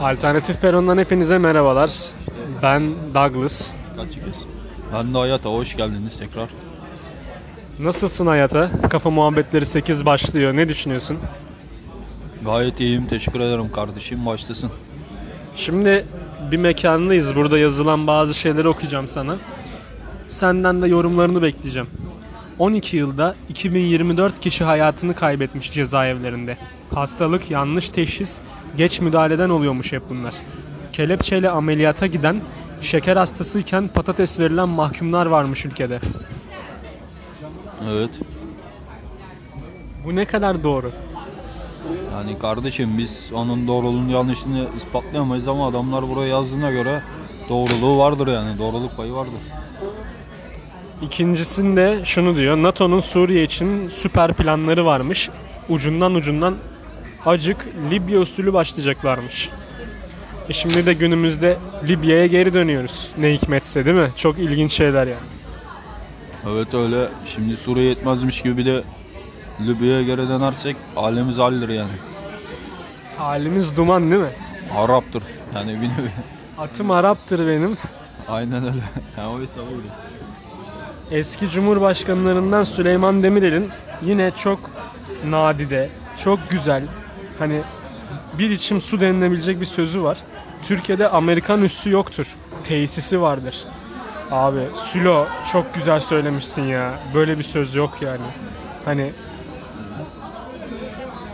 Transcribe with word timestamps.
Alternatif 0.00 0.60
Peron'dan 0.60 0.98
hepinize 0.98 1.38
merhabalar. 1.38 1.90
Ben 2.62 2.82
Douglas. 3.14 3.70
Ben 4.94 5.14
de 5.14 5.18
Hayata 5.18 5.50
hoş 5.50 5.76
geldiniz 5.76 6.18
tekrar. 6.18 6.48
Nasılsın 7.78 8.26
hayata? 8.26 8.70
Kafa 8.90 9.10
muhabbetleri 9.10 9.66
8 9.66 10.06
başlıyor. 10.06 10.56
Ne 10.56 10.68
düşünüyorsun? 10.68 11.18
Gayet 12.44 12.80
iyiyim 12.80 13.06
teşekkür 13.06 13.40
ederim 13.40 13.72
kardeşim 13.72 14.26
başlasın. 14.26 14.70
Şimdi 15.54 16.06
bir 16.50 16.56
mekandayız. 16.56 17.36
Burada 17.36 17.58
yazılan 17.58 18.06
bazı 18.06 18.34
şeyleri 18.34 18.68
okuyacağım 18.68 19.06
sana. 19.08 19.36
Senden 20.28 20.82
de 20.82 20.88
yorumlarını 20.88 21.42
bekleyeceğim. 21.42 21.88
12 22.58 22.96
yılda 22.96 23.34
2024 23.48 24.40
kişi 24.40 24.64
hayatını 24.64 25.14
kaybetmiş 25.14 25.72
cezaevlerinde. 25.72 26.56
Hastalık, 26.94 27.50
yanlış 27.50 27.88
teşhis, 27.90 28.38
geç 28.76 29.00
müdahaleden 29.00 29.50
oluyormuş 29.50 29.92
hep 29.92 30.02
bunlar. 30.10 30.34
Kelepçeyle 30.92 31.50
ameliyata 31.50 32.06
giden, 32.06 32.40
şeker 32.80 33.16
hastasıyken 33.16 33.88
patates 33.88 34.40
verilen 34.40 34.68
mahkumlar 34.68 35.26
varmış 35.26 35.64
ülkede. 35.66 36.00
Evet. 37.90 38.10
Bu 40.04 40.16
ne 40.16 40.24
kadar 40.24 40.64
doğru? 40.64 40.92
Yani 42.12 42.38
kardeşim 42.38 42.98
biz 42.98 43.18
onun 43.32 43.68
doğruluğunu 43.68 44.12
yanlışını 44.12 44.68
ispatlayamayız 44.76 45.48
ama 45.48 45.68
adamlar 45.68 46.08
buraya 46.08 46.26
yazdığına 46.28 46.70
göre 46.70 47.02
doğruluğu 47.48 47.98
vardır 47.98 48.26
yani 48.26 48.58
doğruluk 48.58 48.96
payı 48.96 49.12
vardır. 49.12 49.40
İkincisinde 51.02 52.00
şunu 52.04 52.36
diyor. 52.36 52.56
NATO'nun 52.56 53.00
Suriye 53.00 53.42
için 53.42 53.88
süper 53.88 54.32
planları 54.32 54.86
varmış. 54.86 55.30
Ucundan 55.68 56.14
ucundan 56.14 56.54
acık 57.26 57.66
Libya 57.90 58.20
usulü 58.20 58.52
başlayacaklarmış. 58.52 59.48
E 60.48 60.52
şimdi 60.52 60.86
de 60.86 60.92
günümüzde 60.92 61.56
Libya'ya 61.88 62.26
geri 62.26 62.54
dönüyoruz. 62.54 63.08
Ne 63.18 63.32
hikmetse 63.34 63.84
değil 63.84 63.96
mi? 63.96 64.10
Çok 64.16 64.38
ilginç 64.38 64.72
şeyler 64.72 65.06
yani. 65.06 65.20
Evet 66.52 66.74
öyle 66.74 67.08
şimdi 67.26 67.56
Suriye 67.56 67.88
yetmezmiş 67.88 68.42
gibi 68.42 68.56
bir 68.56 68.66
de 68.66 68.82
Libya'ya 69.66 70.02
geri 70.02 70.28
dönersek 70.28 70.76
alemiz 70.96 71.38
haldir 71.38 71.68
yani. 71.68 71.90
Halimiz 73.16 73.76
duman 73.76 74.10
değil 74.10 74.22
mi? 74.22 74.30
Arap'tır 74.76 75.22
yani 75.54 75.72
bir 75.74 75.88
nevi. 75.88 76.10
Atım 76.58 76.90
Arap'tır 76.90 77.46
benim. 77.46 77.76
Aynen 78.28 78.62
öyle. 78.62 78.82
Yani 79.18 79.28
o 79.36 79.40
hesabı. 79.40 79.64
Eski 81.10 81.48
Cumhurbaşkanlarından 81.50 82.64
Süleyman 82.64 83.22
Demirel'in 83.22 83.70
yine 84.02 84.30
çok 84.30 84.60
nadide, 85.26 85.90
çok 86.24 86.38
güzel, 86.50 86.82
hani 87.38 87.60
bir 88.38 88.50
içim 88.50 88.80
su 88.80 89.00
denilebilecek 89.00 89.60
bir 89.60 89.66
sözü 89.66 90.02
var. 90.02 90.18
Türkiye'de 90.64 91.08
Amerikan 91.08 91.62
üssü 91.62 91.90
yoktur. 91.90 92.36
Tesisi 92.64 93.20
vardır. 93.22 93.64
Abi 94.30 94.60
Sülo 94.74 95.26
çok 95.52 95.74
güzel 95.74 96.00
söylemişsin 96.00 96.62
ya. 96.62 96.94
Böyle 97.14 97.38
bir 97.38 97.42
söz 97.42 97.74
yok 97.74 97.90
yani. 98.00 98.20
Hani 98.84 99.12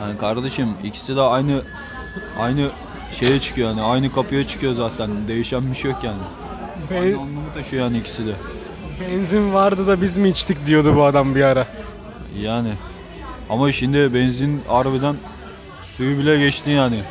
Yani 0.01 0.19
kardeşim 0.19 0.69
ikisi 0.85 1.17
de 1.17 1.21
aynı 1.21 1.63
aynı 2.39 2.69
şeye 3.21 3.41
çıkıyor 3.41 3.69
yani 3.69 3.83
aynı 3.83 4.13
kapıya 4.13 4.47
çıkıyor 4.47 4.73
zaten. 4.73 5.11
Değişen 5.29 5.71
bir 5.71 5.77
şey 5.77 5.91
yok 5.91 6.05
yani. 6.05 6.19
be- 6.91 6.99
Aynı 7.01 7.15
anlamı 7.17 7.55
taşıyor 7.55 7.85
yani 7.85 7.99
ikisi 7.99 8.27
de. 8.27 8.33
Benzin 9.01 9.55
vardı 9.55 9.87
da 9.87 10.03
biz 10.03 10.17
mi 10.19 10.29
içtik 10.29 10.67
diyordu 10.67 10.97
bu 10.97 11.05
adam 11.05 11.35
bir 11.35 11.43
ara. 11.43 11.67
Yani. 12.41 12.73
Ama 13.51 13.73
şimdi 13.73 14.15
benzin 14.15 14.61
harbiden 14.69 15.17
suyu 15.97 16.19
bile 16.19 16.39
geçti 16.39 16.71
yani. 16.71 17.03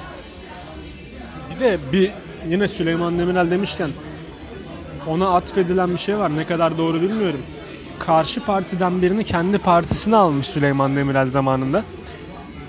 Bir 1.56 1.62
de 1.62 1.78
bir 1.94 2.12
yine 2.50 2.68
Süleyman 2.68 3.20
Demirel 3.20 3.52
demişken 3.52 3.90
ona 5.08 5.30
atfedilen 5.36 5.94
bir 5.94 5.98
şey 5.98 6.18
var. 6.18 6.38
Ne 6.38 6.46
kadar 6.46 6.78
doğru 6.78 7.02
bilmiyorum. 7.02 7.42
Karşı 8.00 8.46
partiden 8.46 9.02
birini 9.02 9.24
kendi 9.24 9.58
partisine 9.58 10.16
almış 10.16 10.48
Süleyman 10.48 10.96
Demirel 10.96 11.26
zamanında. 11.26 11.84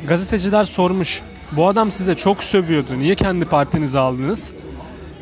Gazeteciler 0.08 0.64
sormuş. 0.64 1.22
Bu 1.52 1.68
adam 1.68 1.90
size 1.90 2.14
çok 2.14 2.44
sövüyordu. 2.44 2.98
Niye 2.98 3.14
kendi 3.14 3.44
partinize 3.44 3.98
aldınız? 3.98 4.52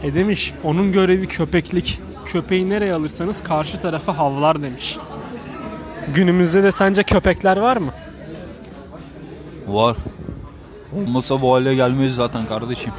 E 0.03 0.15
demiş 0.15 0.55
onun 0.65 0.93
görevi 0.93 1.27
köpeklik. 1.27 2.01
Köpeği 2.33 2.71
nereye 2.71 2.95
alırsanız 2.95 3.43
karşı 3.43 3.81
tarafa 3.81 4.19
havlar 4.19 4.63
demiş. 4.63 4.99
Günümüzde 6.15 6.63
de 6.63 6.73
sence 6.73 7.03
köpekler 7.03 7.57
var 7.57 7.77
mı? 7.77 7.93
Var. 9.67 9.97
Olmasa 10.97 11.43
bu 11.43 11.55
hale 11.55 11.75
gelmeyiz 11.75 12.15
zaten 12.15 12.47
kardeşim. 12.47 12.93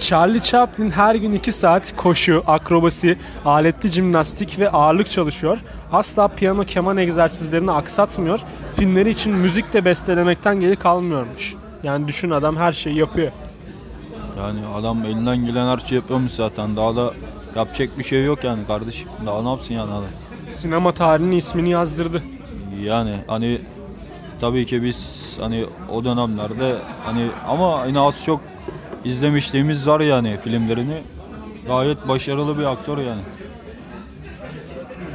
Charlie 0.00 0.42
Chaplin 0.42 0.90
her 0.90 1.14
gün 1.14 1.32
2 1.32 1.52
saat 1.52 1.96
koşu, 1.96 2.42
akrobasi, 2.46 3.18
aletli 3.44 3.88
jimnastik 3.88 4.58
ve 4.58 4.70
ağırlık 4.70 5.10
çalışıyor. 5.10 5.58
Asla 5.92 6.28
piyano 6.28 6.64
keman 6.64 6.96
egzersizlerini 6.96 7.72
aksatmıyor. 7.72 8.40
Filmleri 8.76 9.10
için 9.10 9.32
müzik 9.32 9.72
de 9.72 9.84
bestelemekten 9.84 10.60
geri 10.60 10.76
kalmıyormuş. 10.76 11.54
Yani 11.82 12.08
düşün 12.08 12.30
adam 12.30 12.56
her 12.56 12.72
şeyi 12.72 12.96
yapıyor. 12.96 13.32
Yani 14.38 14.60
adam 14.74 15.04
elinden 15.06 15.46
gelen 15.46 15.66
her 15.66 15.78
şeyi 15.78 15.94
yapıyormuş 15.96 16.32
zaten. 16.32 16.76
Daha 16.76 16.96
da 16.96 17.14
yapacak 17.56 17.98
bir 17.98 18.04
şey 18.04 18.24
yok 18.24 18.44
yani 18.44 18.66
kardeşim. 18.66 19.08
Daha 19.26 19.42
ne 19.42 19.48
yapsın 19.48 19.74
yani 19.74 19.92
adam? 19.92 20.04
Sinema 20.48 20.92
tarihinin 20.92 21.36
ismini 21.36 21.70
yazdırdı. 21.70 22.22
Yani 22.82 23.14
hani 23.26 23.58
tabii 24.40 24.66
ki 24.66 24.82
biz 24.82 25.26
hani 25.40 25.66
o 25.92 26.04
dönemlerde 26.04 26.78
hani 27.04 27.26
ama 27.48 27.86
yine 27.86 28.00
az 28.00 28.14
çok 28.24 28.40
izlemişliğimiz 29.04 29.88
var 29.88 30.00
yani 30.00 30.36
filmlerini. 30.44 31.02
Gayet 31.66 32.08
başarılı 32.08 32.58
bir 32.58 32.64
aktör 32.64 32.98
yani. 32.98 33.20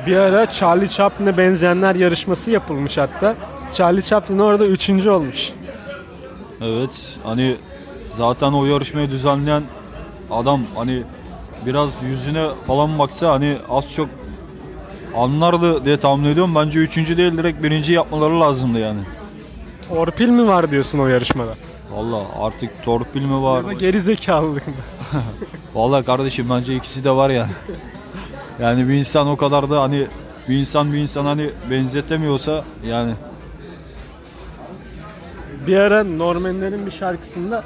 Bir 0.08 0.16
ara 0.16 0.52
Charlie 0.52 0.90
Chaplin'e 0.90 1.38
benzeyenler 1.38 1.96
yarışması 1.96 2.52
yapılmış 2.52 2.98
hatta. 2.98 3.36
Charlie 3.74 4.02
Chaplin 4.02 4.40
orada 4.40 4.66
üçüncü 4.66 5.10
olmuş. 5.10 5.52
Evet 6.62 7.18
hani 7.24 7.56
zaten 8.16 8.52
o 8.54 8.66
yarışmayı 8.66 9.12
düzenleyen 9.12 9.64
adam 10.32 10.62
hani 10.76 11.04
biraz 11.66 11.90
yüzüne 12.04 12.48
falan 12.68 13.00
baksa 13.00 13.32
hani 13.32 13.58
az 13.70 13.92
çok 13.96 14.10
anlardı 15.16 15.86
diye 15.86 15.98
tahmin 15.98 16.30
ediyorum. 16.30 16.56
Bence 16.56 16.80
üçüncü 16.80 17.18
değil 17.18 17.38
direkt 17.38 17.64
birinci 17.64 17.94
yapmaları 17.94 18.40
lazımdı 18.42 18.80
yani. 18.80 19.00
Torpil 19.90 20.30
mi 20.30 20.48
var 20.48 20.72
diyorsun 20.72 21.00
o 21.00 21.08
yarışmada? 21.08 21.52
Valla 21.92 22.26
artık 22.40 22.84
torpil 22.84 23.26
mi 23.26 23.44
var? 23.44 23.58
Ya 23.58 23.68
da 23.68 23.74
geri 23.74 24.00
zekalılık 24.00 24.68
mı? 24.68 24.74
Valla 25.76 26.04
kardeşim 26.04 26.48
bence 26.50 26.76
ikisi 26.76 27.04
de 27.04 27.12
var 27.12 27.30
yani. 27.30 27.52
Yani 28.62 28.90
bir 28.90 28.94
insan 28.94 29.28
o 29.28 29.36
kadar 29.38 29.70
da 29.70 29.82
hani 29.82 30.08
bir 30.50 30.56
insan 30.58 30.94
bir 30.94 30.98
insan 30.98 31.26
hani 31.26 31.50
benzetemiyorsa 31.72 32.64
yani 32.90 33.12
Bir 35.68 35.78
ara 35.78 36.04
Normanlerin 36.04 36.86
bir 36.86 36.92
şarkısında 36.92 37.64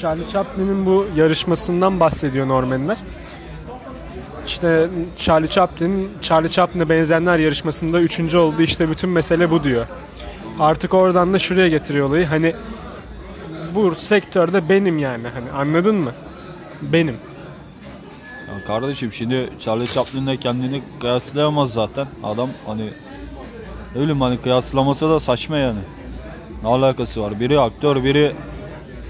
Charlie 0.00 0.28
Chaplin'in 0.32 0.86
bu 0.86 1.06
yarışmasından 1.16 2.00
bahsediyor 2.00 2.48
Normanler. 2.48 2.98
İşte 4.46 4.88
Charlie 5.18 5.48
Chaplin, 5.48 6.10
Charlie 6.22 6.50
Chaplin'e 6.50 6.88
benzeyenler 6.88 7.38
yarışmasında 7.38 8.00
üçüncü 8.00 8.38
oldu. 8.38 8.62
İşte 8.62 8.90
bütün 8.90 9.10
mesele 9.10 9.50
bu 9.50 9.64
diyor. 9.64 9.86
Artık 10.60 10.94
oradan 10.94 11.32
da 11.32 11.38
şuraya 11.38 11.68
getiriyor 11.68 12.08
olayı. 12.08 12.26
Hani 12.26 12.54
bu 13.74 13.94
sektörde 13.94 14.68
benim 14.68 14.98
yani. 14.98 15.28
Hani 15.34 15.50
anladın 15.60 15.94
mı? 15.94 16.12
Benim. 16.82 17.16
Ya 18.48 18.64
kardeşim 18.66 19.12
şimdi 19.12 19.50
Charlie 19.60 19.86
Chaplin'le 19.86 20.36
kendini 20.36 20.82
kıyaslayamaz 21.00 21.72
zaten. 21.72 22.06
Adam 22.22 22.48
hani 22.66 22.90
ne 23.94 24.00
bileyim 24.00 24.20
hani 24.20 24.40
kıyaslaması 24.40 25.10
da 25.10 25.20
saçma 25.20 25.56
yani. 25.56 25.78
Ne 26.62 26.68
alakası 26.68 27.22
var? 27.22 27.40
Biri 27.40 27.60
aktör, 27.60 28.04
biri 28.04 28.32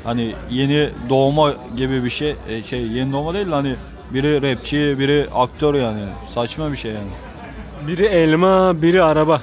hani 0.05 0.35
yeni 0.51 0.89
doğma 1.09 1.55
gibi 1.77 2.05
bir 2.05 2.11
şey. 2.11 2.37
E, 2.49 2.62
şey 2.62 2.87
yeni 2.87 3.12
doğma 3.12 3.35
değil 3.35 3.47
de 3.47 3.51
hani 3.51 3.77
biri 4.11 4.43
rapçi, 4.43 4.99
biri 4.99 5.27
aktör 5.35 5.75
yani. 5.75 6.01
Saçma 6.29 6.73
bir 6.73 6.77
şey 6.77 6.93
yani. 6.93 7.11
Biri 7.87 8.05
elma, 8.05 8.83
biri 8.83 9.03
araba. 9.03 9.41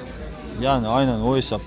Yani 0.62 0.88
aynen 0.88 1.20
o 1.20 1.36
hesap. 1.36 1.60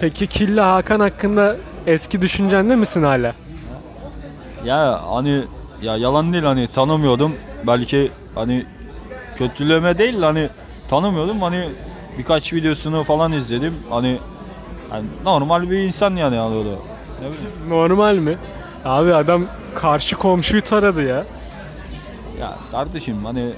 Peki 0.00 0.26
Killa 0.26 0.72
Hakan 0.72 1.00
hakkında 1.00 1.56
eski 1.86 2.22
düşüncende 2.22 2.76
misin 2.76 3.02
hala? 3.02 3.32
Ya 4.64 5.00
hani 5.10 5.42
ya 5.82 5.96
yalan 5.96 6.32
değil 6.32 6.44
hani 6.44 6.68
tanımıyordum. 6.68 7.32
Belki 7.66 8.10
hani 8.34 8.64
kötüleme 9.38 9.98
değil 9.98 10.20
de 10.20 10.24
hani 10.24 10.48
tanımıyordum. 10.90 11.42
Hani 11.42 11.68
birkaç 12.18 12.52
videosunu 12.52 13.04
falan 13.04 13.32
izledim. 13.32 13.74
Hani, 13.90 14.18
hani 14.94 15.06
normal 15.24 15.70
bir 15.70 15.78
insan 15.78 16.16
yani 16.16 16.38
alıyordu. 16.38 16.78
Ne 17.20 17.26
bileyim. 17.26 17.50
Normal 17.68 18.16
mi? 18.16 18.36
Abi 18.84 19.14
adam 19.14 19.44
karşı 19.74 20.16
komşuyu 20.16 20.62
taradı 20.62 21.02
ya. 21.02 21.24
Ya 22.40 22.54
kardeşim 22.70 23.24
hani 23.24 23.50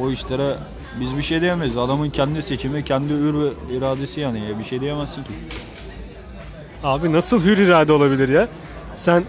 o 0.00 0.10
işlere 0.10 0.54
biz 1.00 1.16
bir 1.16 1.22
şey 1.22 1.40
diyemeyiz. 1.40 1.76
Adamın 1.76 2.10
kendi 2.10 2.42
seçimi, 2.42 2.84
kendi 2.84 3.12
ür 3.12 3.34
ve 3.34 3.48
iradesi 3.76 4.20
yani. 4.20 4.40
Ya 4.40 4.58
bir 4.58 4.64
şey 4.64 4.80
diyemezsin 4.80 5.22
ki. 5.22 5.30
Abi 6.84 7.12
nasıl 7.12 7.44
hür 7.44 7.58
irade 7.58 7.92
olabilir 7.92 8.28
ya? 8.28 8.48
Sen 8.96 9.24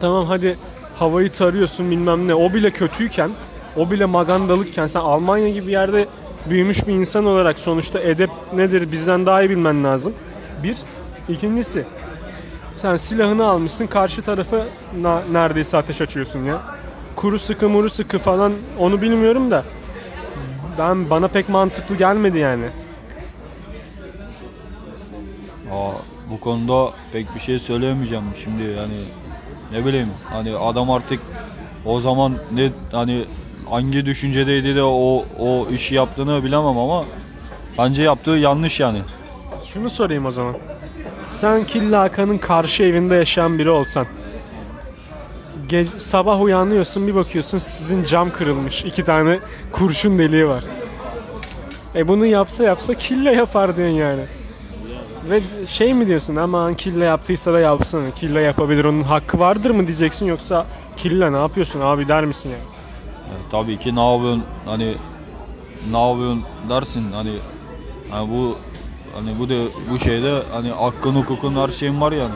tamam 0.00 0.26
hadi 0.26 0.56
havayı 0.98 1.32
tarıyorsun 1.32 1.90
bilmem 1.90 2.28
ne. 2.28 2.34
O 2.34 2.54
bile 2.54 2.70
kötüyken, 2.70 3.30
o 3.76 3.90
bile 3.90 4.04
magandalıkken 4.04 4.86
sen 4.86 5.00
Almanya 5.00 5.48
gibi 5.48 5.66
bir 5.66 5.72
yerde 5.72 6.08
büyümüş 6.50 6.86
bir 6.86 6.92
insan 6.92 7.26
olarak 7.26 7.56
sonuçta 7.56 8.00
edep 8.00 8.30
nedir 8.52 8.92
bizden 8.92 9.26
daha 9.26 9.42
iyi 9.42 9.50
bilmen 9.50 9.84
lazım. 9.84 10.14
Bir. 10.64 10.76
İkincisi 11.28 11.84
sen 12.74 12.96
silahını 12.96 13.44
almışsın 13.46 13.86
karşı 13.86 14.22
tarafa 14.22 14.64
na- 15.00 15.22
neredeyse 15.32 15.76
ateş 15.76 16.00
açıyorsun 16.00 16.44
ya. 16.44 16.58
Kuru 17.16 17.38
sıkı 17.38 17.68
muru 17.68 17.90
sıkı 17.90 18.18
falan 18.18 18.52
onu 18.78 19.02
bilmiyorum 19.02 19.50
da 19.50 19.64
ben 20.78 21.10
bana 21.10 21.28
pek 21.28 21.48
mantıklı 21.48 21.96
gelmedi 21.96 22.38
yani. 22.38 22.64
Aa, 25.72 25.90
bu 26.30 26.40
konuda 26.40 26.90
pek 27.12 27.34
bir 27.34 27.40
şey 27.40 27.58
söyleyemeyeceğim 27.58 28.24
şimdi 28.44 28.62
yani 28.62 28.94
ne 29.72 29.86
bileyim 29.86 30.08
hani 30.30 30.56
adam 30.56 30.90
artık 30.90 31.20
o 31.84 32.00
zaman 32.00 32.32
ne 32.54 32.70
hani 32.92 33.24
hangi 33.70 34.06
düşüncedeydi 34.06 34.76
de 34.76 34.82
o 34.82 35.24
o 35.40 35.66
işi 35.70 35.94
yaptığını 35.94 36.44
bilemem 36.44 36.78
ama 36.78 37.04
bence 37.78 38.02
yaptığı 38.02 38.30
yanlış 38.30 38.80
yani. 38.80 38.98
Şunu 39.74 39.90
sorayım 39.90 40.26
o 40.26 40.30
zaman. 40.30 40.54
Sen 41.30 41.64
Killa 41.64 42.02
Hakan'ın 42.02 42.38
karşı 42.38 42.82
evinde 42.82 43.14
yaşayan 43.14 43.58
biri 43.58 43.70
olsan. 43.70 44.06
Ge- 45.68 45.98
sabah 45.98 46.42
uyanıyorsun 46.42 47.06
bir 47.06 47.14
bakıyorsun 47.14 47.58
sizin 47.58 48.04
cam 48.04 48.32
kırılmış. 48.32 48.84
iki 48.84 49.04
tane 49.04 49.38
kurşun 49.72 50.18
deliği 50.18 50.48
var. 50.48 50.64
E 51.94 52.08
bunu 52.08 52.26
yapsa 52.26 52.64
yapsa 52.64 52.94
killa 52.94 53.30
yapar 53.30 53.76
diyorsun 53.76 53.96
yani. 53.96 54.22
Ve 55.30 55.40
şey 55.66 55.94
mi 55.94 56.06
diyorsun 56.06 56.36
aman 56.36 56.74
killa 56.74 57.04
yaptıysa 57.04 57.52
da 57.52 57.60
yapsın. 57.60 58.02
Killa 58.16 58.40
yapabilir 58.40 58.84
onun 58.84 59.02
hakkı 59.02 59.38
vardır 59.38 59.70
mı 59.70 59.86
diyeceksin 59.86 60.26
yoksa 60.26 60.66
killa 60.96 61.30
ne 61.30 61.36
yapıyorsun 61.36 61.80
abi 61.80 62.08
der 62.08 62.24
misin 62.24 62.48
yani? 62.50 62.62
Yani 63.30 63.44
tabii 63.50 63.78
ki 63.78 63.96
ne 63.96 64.12
yapıyorsun 64.12 64.44
hani 64.66 64.94
ne 65.90 66.08
yapıyorsun 66.08 66.44
dersin 66.68 67.12
hani 67.12 67.32
hani 68.10 68.30
bu 68.30 68.56
hani 69.14 69.38
bu 69.38 69.48
de 69.48 69.66
bu 69.90 69.98
şeyde 69.98 70.42
hani 70.52 70.70
hakkın 70.70 71.14
hukukun 71.14 71.54
her 71.54 71.68
şeyin 71.68 72.00
var 72.00 72.12
yani. 72.12 72.34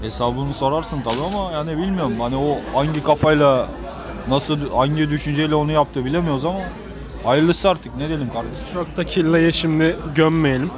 Hesabını 0.00 0.54
sorarsın 0.54 1.00
tabii 1.02 1.24
ama 1.34 1.52
yani 1.52 1.70
bilmiyorum 1.82 2.20
hani 2.20 2.36
o 2.36 2.58
hangi 2.74 3.02
kafayla 3.02 3.68
nasıl 4.28 4.70
hangi 4.70 5.10
düşünceyle 5.10 5.54
onu 5.54 5.72
yaptı 5.72 6.04
bilemiyoruz 6.04 6.44
ama 6.44 6.60
hayırlısı 7.24 7.70
artık 7.70 7.96
ne 7.96 8.08
diyelim 8.08 8.30
kardeşim. 8.30 8.66
Çok 8.72 8.96
da 8.96 9.04
killayı 9.04 9.52
şimdi 9.52 9.96
gömmeyelim. 10.14 10.70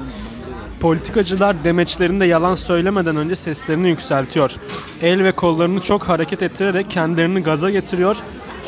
Politikacılar 0.81 1.65
demeçlerinde 1.65 2.25
yalan 2.25 2.55
söylemeden 2.55 3.17
önce 3.17 3.37
seslerini 3.37 3.89
yükseltiyor. 3.89 4.57
El 5.03 5.25
ve 5.25 5.33
kollarını 5.33 5.81
çok 5.81 6.03
hareket 6.03 6.43
ettirerek 6.43 6.91
kendilerini 6.91 7.43
gaza 7.43 7.71
getiriyor. 7.71 8.17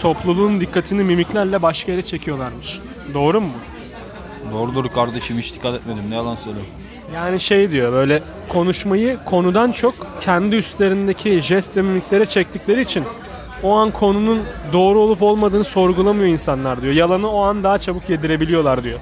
Topluluğun 0.02 0.60
dikkatini 0.60 1.02
mimiklerle 1.02 1.62
başka 1.62 1.92
yere 1.92 2.02
çekiyorlarmış. 2.02 2.80
Doğru 3.14 3.40
mu? 3.40 3.50
Doğrudur 4.52 4.88
kardeşim 4.88 5.38
hiç 5.38 5.54
dikkat 5.54 5.74
etmedim 5.74 6.04
ne 6.10 6.14
yalan 6.14 6.34
söyleyeyim. 6.34 6.68
Yani 7.14 7.40
şey 7.40 7.70
diyor 7.70 7.92
böyle 7.92 8.22
konuşmayı 8.48 9.18
konudan 9.24 9.72
çok 9.72 9.94
kendi 10.20 10.56
üstlerindeki 10.56 11.42
jest 11.42 11.76
ve 11.76 11.82
mimiklere 11.82 12.26
çektikleri 12.26 12.80
için 12.80 13.04
o 13.62 13.76
an 13.76 13.90
konunun 13.90 14.40
doğru 14.72 14.98
olup 14.98 15.22
olmadığını 15.22 15.64
sorgulamıyor 15.64 16.28
insanlar 16.28 16.82
diyor. 16.82 16.92
Yalanı 16.92 17.30
o 17.30 17.42
an 17.42 17.62
daha 17.64 17.78
çabuk 17.78 18.10
yedirebiliyorlar 18.10 18.84
diyor. 18.84 18.98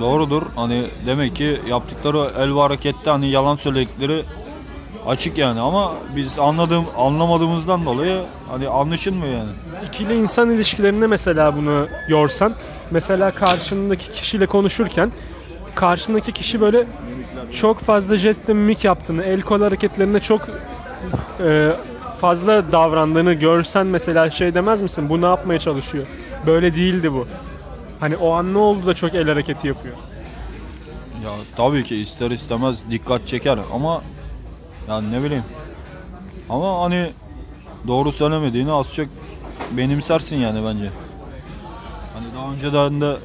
Doğrudur 0.00 0.42
hani 0.56 0.84
demek 1.06 1.36
ki 1.36 1.60
yaptıkları 1.68 2.30
el 2.38 2.54
ve 2.54 2.60
harekette 2.60 3.10
hani 3.10 3.30
yalan 3.30 3.56
söyledikleri 3.56 4.22
açık 5.06 5.38
yani 5.38 5.60
ama 5.60 5.92
biz 6.16 6.38
anladığım 6.38 6.84
anlamadığımızdan 6.98 7.86
dolayı 7.86 8.20
hani 8.50 8.68
anlaşılmıyor 8.68 9.32
yani. 9.32 9.50
İkili 9.88 10.14
insan 10.14 10.50
ilişkilerinde 10.50 11.06
mesela 11.06 11.56
bunu 11.56 11.86
yorsan 12.08 12.54
mesela 12.90 13.30
karşındaki 13.30 14.12
kişiyle 14.12 14.46
konuşurken 14.46 15.12
karşındaki 15.74 16.32
kişi 16.32 16.60
böyle 16.60 16.86
çok 17.52 17.78
fazla 17.78 18.16
jest 18.16 18.48
ve 18.48 18.52
mimik 18.52 18.84
yaptığını, 18.84 19.24
el 19.24 19.40
kol 19.40 19.60
hareketlerinde 19.60 20.20
çok 20.20 20.48
e, 21.40 21.72
fazla 22.20 22.72
davrandığını 22.72 23.32
görsen 23.32 23.86
mesela 23.86 24.30
şey 24.30 24.54
demez 24.54 24.80
misin? 24.80 25.08
Bu 25.08 25.20
ne 25.20 25.26
yapmaya 25.26 25.58
çalışıyor? 25.58 26.06
Böyle 26.46 26.74
değildi 26.74 27.12
bu. 27.12 27.26
Hani 28.00 28.16
o 28.16 28.32
an 28.32 28.54
ne 28.54 28.58
oldu 28.58 28.86
da 28.86 28.94
çok 28.94 29.14
el 29.14 29.28
hareketi 29.28 29.68
yapıyor. 29.68 29.94
Ya 31.24 31.30
tabii 31.56 31.84
ki 31.84 31.96
ister 31.96 32.30
istemez 32.30 32.78
dikkat 32.90 33.26
çeker 33.28 33.58
ama 33.74 34.02
yani 34.88 35.12
ne 35.12 35.24
bileyim. 35.24 35.44
Ama 36.48 36.82
hani 36.82 37.10
doğru 37.86 38.12
söylemediğini 38.12 38.72
az 38.72 38.94
çok 38.94 39.06
benimsersin 39.70 40.36
yani 40.36 40.64
bence. 40.66 40.90
Hani 42.20 42.34
daha 42.34 42.52
önceden 42.52 43.00
de 43.00 43.16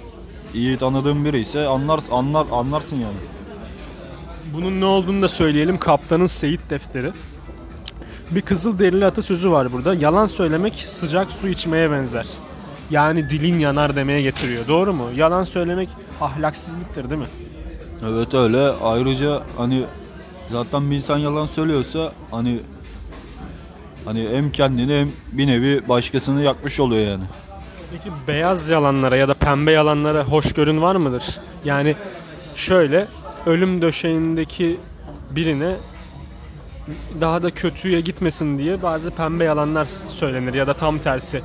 iyi 0.53 0.77
tanıdığım 0.77 1.25
biri 1.25 1.39
ise 1.39 1.67
anlar, 1.67 1.99
anlar, 2.11 2.47
anlarsın 2.51 2.95
yani. 2.95 3.17
Bunun 4.53 4.81
ne 4.81 4.85
olduğunu 4.85 5.21
da 5.21 5.27
söyleyelim. 5.27 5.77
Kaptanın 5.77 6.25
Seyit 6.25 6.69
defteri. 6.69 7.11
Bir 8.31 8.41
kızıl 8.41 8.79
derili 8.79 9.05
atasözü 9.05 9.51
var 9.51 9.73
burada. 9.73 9.93
Yalan 9.95 10.25
söylemek 10.25 10.75
sıcak 10.87 11.31
su 11.31 11.47
içmeye 11.47 11.91
benzer. 11.91 12.27
Yani 12.91 13.29
dilin 13.29 13.59
yanar 13.59 13.95
demeye 13.95 14.21
getiriyor. 14.21 14.67
Doğru 14.67 14.93
mu? 14.93 15.05
Yalan 15.15 15.43
söylemek 15.43 15.89
ahlaksızlıktır 16.21 17.09
değil 17.09 17.21
mi? 17.21 17.27
Evet 18.07 18.33
öyle. 18.33 18.69
Ayrıca 18.69 19.41
hani 19.57 19.83
zaten 20.51 20.91
bir 20.91 20.95
insan 20.95 21.17
yalan 21.17 21.47
söylüyorsa 21.47 22.11
hani 22.31 22.59
hani 24.05 24.29
hem 24.29 24.51
kendini 24.51 24.99
hem 24.99 25.11
bir 25.31 25.47
nevi 25.47 25.89
başkasını 25.89 26.41
yakmış 26.41 26.79
oluyor 26.79 27.07
yani. 27.07 27.23
Peki 27.91 28.11
beyaz 28.27 28.69
yalanlara 28.69 29.15
ya 29.17 29.27
da 29.27 29.33
pembe 29.33 29.71
yalanlara 29.71 30.23
hoşgörün 30.23 30.81
var 30.81 30.95
mıdır? 30.95 31.39
Yani 31.63 31.95
şöyle 32.55 33.07
ölüm 33.45 33.81
döşeğindeki 33.81 34.79
birine 35.29 35.75
daha 37.21 37.43
da 37.43 37.51
kötüye 37.51 38.01
gitmesin 38.01 38.57
diye 38.59 38.81
bazı 38.81 39.11
pembe 39.11 39.43
yalanlar 39.43 39.87
söylenir 40.07 40.53
ya 40.53 40.67
da 40.67 40.73
tam 40.73 40.99
tersi. 40.99 41.41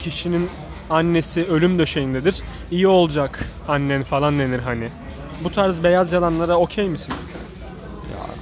Kişinin 0.00 0.48
annesi 0.90 1.44
ölüm 1.44 1.78
döşeğindedir. 1.78 2.42
iyi 2.70 2.88
olacak 2.88 3.38
annen 3.68 4.02
falan 4.02 4.38
denir 4.38 4.58
hani. 4.58 4.88
Bu 5.44 5.52
tarz 5.52 5.84
beyaz 5.84 6.12
yalanlara 6.12 6.56
okey 6.56 6.88
misin? 6.88 7.14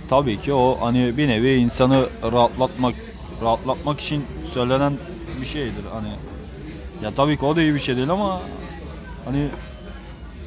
Tabii 0.08 0.40
ki 0.40 0.52
o 0.52 0.78
hani 0.80 1.16
bir 1.16 1.28
nevi 1.28 1.54
insanı 1.54 2.06
rahatlatmak 2.32 2.94
rahatlatmak 3.42 4.00
için 4.00 4.24
söylenen 4.44 4.92
bir 5.40 5.46
şeydir 5.46 5.84
hani. 5.92 6.31
Ya 7.02 7.10
tabii 7.16 7.38
ki 7.38 7.44
o 7.44 7.56
da 7.56 7.62
iyi 7.62 7.74
bir 7.74 7.80
şey 7.80 7.96
değil 7.96 8.10
ama 8.10 8.40
hani 9.24 9.48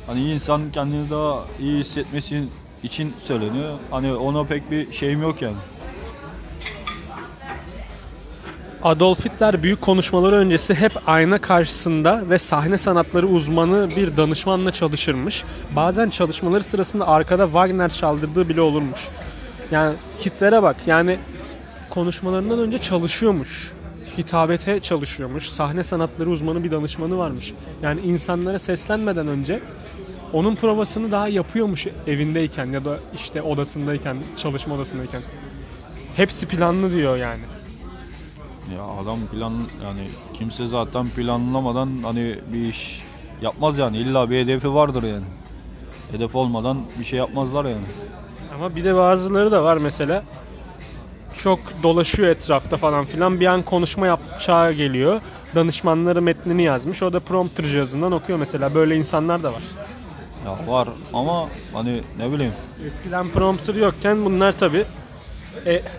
hani 0.07 0.31
insan 0.31 0.61
kendini 0.71 1.09
daha 1.09 1.39
iyi 1.59 1.79
hissetmesi 1.79 2.43
için 2.83 3.13
söyleniyor. 3.23 3.73
Hani 3.91 4.13
ona 4.13 4.43
pek 4.43 4.71
bir 4.71 4.91
şeyim 4.91 5.21
yok 5.21 5.41
yani. 5.41 5.55
Adolf 8.83 9.25
Hitler 9.25 9.63
büyük 9.63 9.81
konuşmaları 9.81 10.35
öncesi 10.35 10.75
hep 10.75 10.91
ayna 11.07 11.37
karşısında 11.37 12.23
ve 12.29 12.37
sahne 12.37 12.77
sanatları 12.77 13.27
uzmanı 13.27 13.89
bir 13.95 14.17
danışmanla 14.17 14.71
çalışırmış. 14.71 15.43
Bazen 15.75 16.09
çalışmaları 16.09 16.63
sırasında 16.63 17.07
arkada 17.07 17.45
Wagner 17.45 17.93
çaldırdığı 17.93 18.49
bile 18.49 18.61
olurmuş. 18.61 18.99
Yani 19.71 19.95
Hitler'e 20.25 20.63
bak 20.63 20.75
yani 20.87 21.17
konuşmalarından 21.89 22.59
önce 22.59 22.77
çalışıyormuş. 22.77 23.73
Hitabete 24.17 24.79
çalışıyormuş. 24.79 25.49
Sahne 25.49 25.83
sanatları 25.83 26.29
uzmanı 26.29 26.63
bir 26.63 26.71
danışmanı 26.71 27.17
varmış. 27.17 27.53
Yani 27.81 28.01
insanlara 28.01 28.59
seslenmeden 28.59 29.27
önce 29.27 29.59
onun 30.33 30.55
provasını 30.55 31.11
daha 31.11 31.27
yapıyormuş 31.27 31.87
evindeyken 32.07 32.65
ya 32.65 32.85
da 32.85 32.97
işte 33.15 33.41
odasındayken, 33.41 34.17
çalışma 34.37 34.75
odasındayken. 34.75 35.21
Hepsi 36.15 36.47
planlı 36.47 36.91
diyor 36.91 37.17
yani. 37.17 37.41
Ya 38.75 38.83
adam 38.83 39.19
plan 39.31 39.53
yani 39.83 40.07
kimse 40.33 40.67
zaten 40.67 41.09
planlamadan 41.09 41.89
hani 42.03 42.39
bir 42.53 42.65
iş 42.65 43.03
yapmaz 43.41 43.77
yani 43.77 43.97
illa 43.97 44.29
bir 44.29 44.39
hedefi 44.39 44.73
vardır 44.73 45.03
yani. 45.03 45.25
Hedef 46.11 46.35
olmadan 46.35 46.81
bir 46.99 47.05
şey 47.05 47.19
yapmazlar 47.19 47.65
yani. 47.65 47.85
Ama 48.55 48.75
bir 48.75 48.83
de 48.83 48.95
bazıları 48.95 49.51
da 49.51 49.63
var 49.63 49.77
mesela 49.77 50.23
çok 51.43 51.59
dolaşıyor 51.83 52.29
etrafta 52.29 52.77
falan 52.77 53.05
filan 53.05 53.39
bir 53.39 53.45
an 53.45 53.61
konuşma 53.61 54.07
yapacağı 54.07 54.73
geliyor. 54.73 55.21
Danışmanları 55.55 56.21
metnini 56.21 56.63
yazmış. 56.63 57.03
O 57.03 57.13
da 57.13 57.19
prompter 57.19 57.65
cihazından 57.65 58.11
okuyor 58.11 58.39
mesela. 58.39 58.75
Böyle 58.75 58.95
insanlar 58.95 59.43
da 59.43 59.53
var. 59.53 59.63
Ya 60.45 60.73
var 60.73 60.87
ama 61.13 61.47
hani 61.73 62.01
ne 62.17 62.31
bileyim 62.31 62.53
Eskiden 62.87 63.29
prompter 63.29 63.75
yokken 63.75 64.25
bunlar 64.25 64.51
tabi 64.51 64.85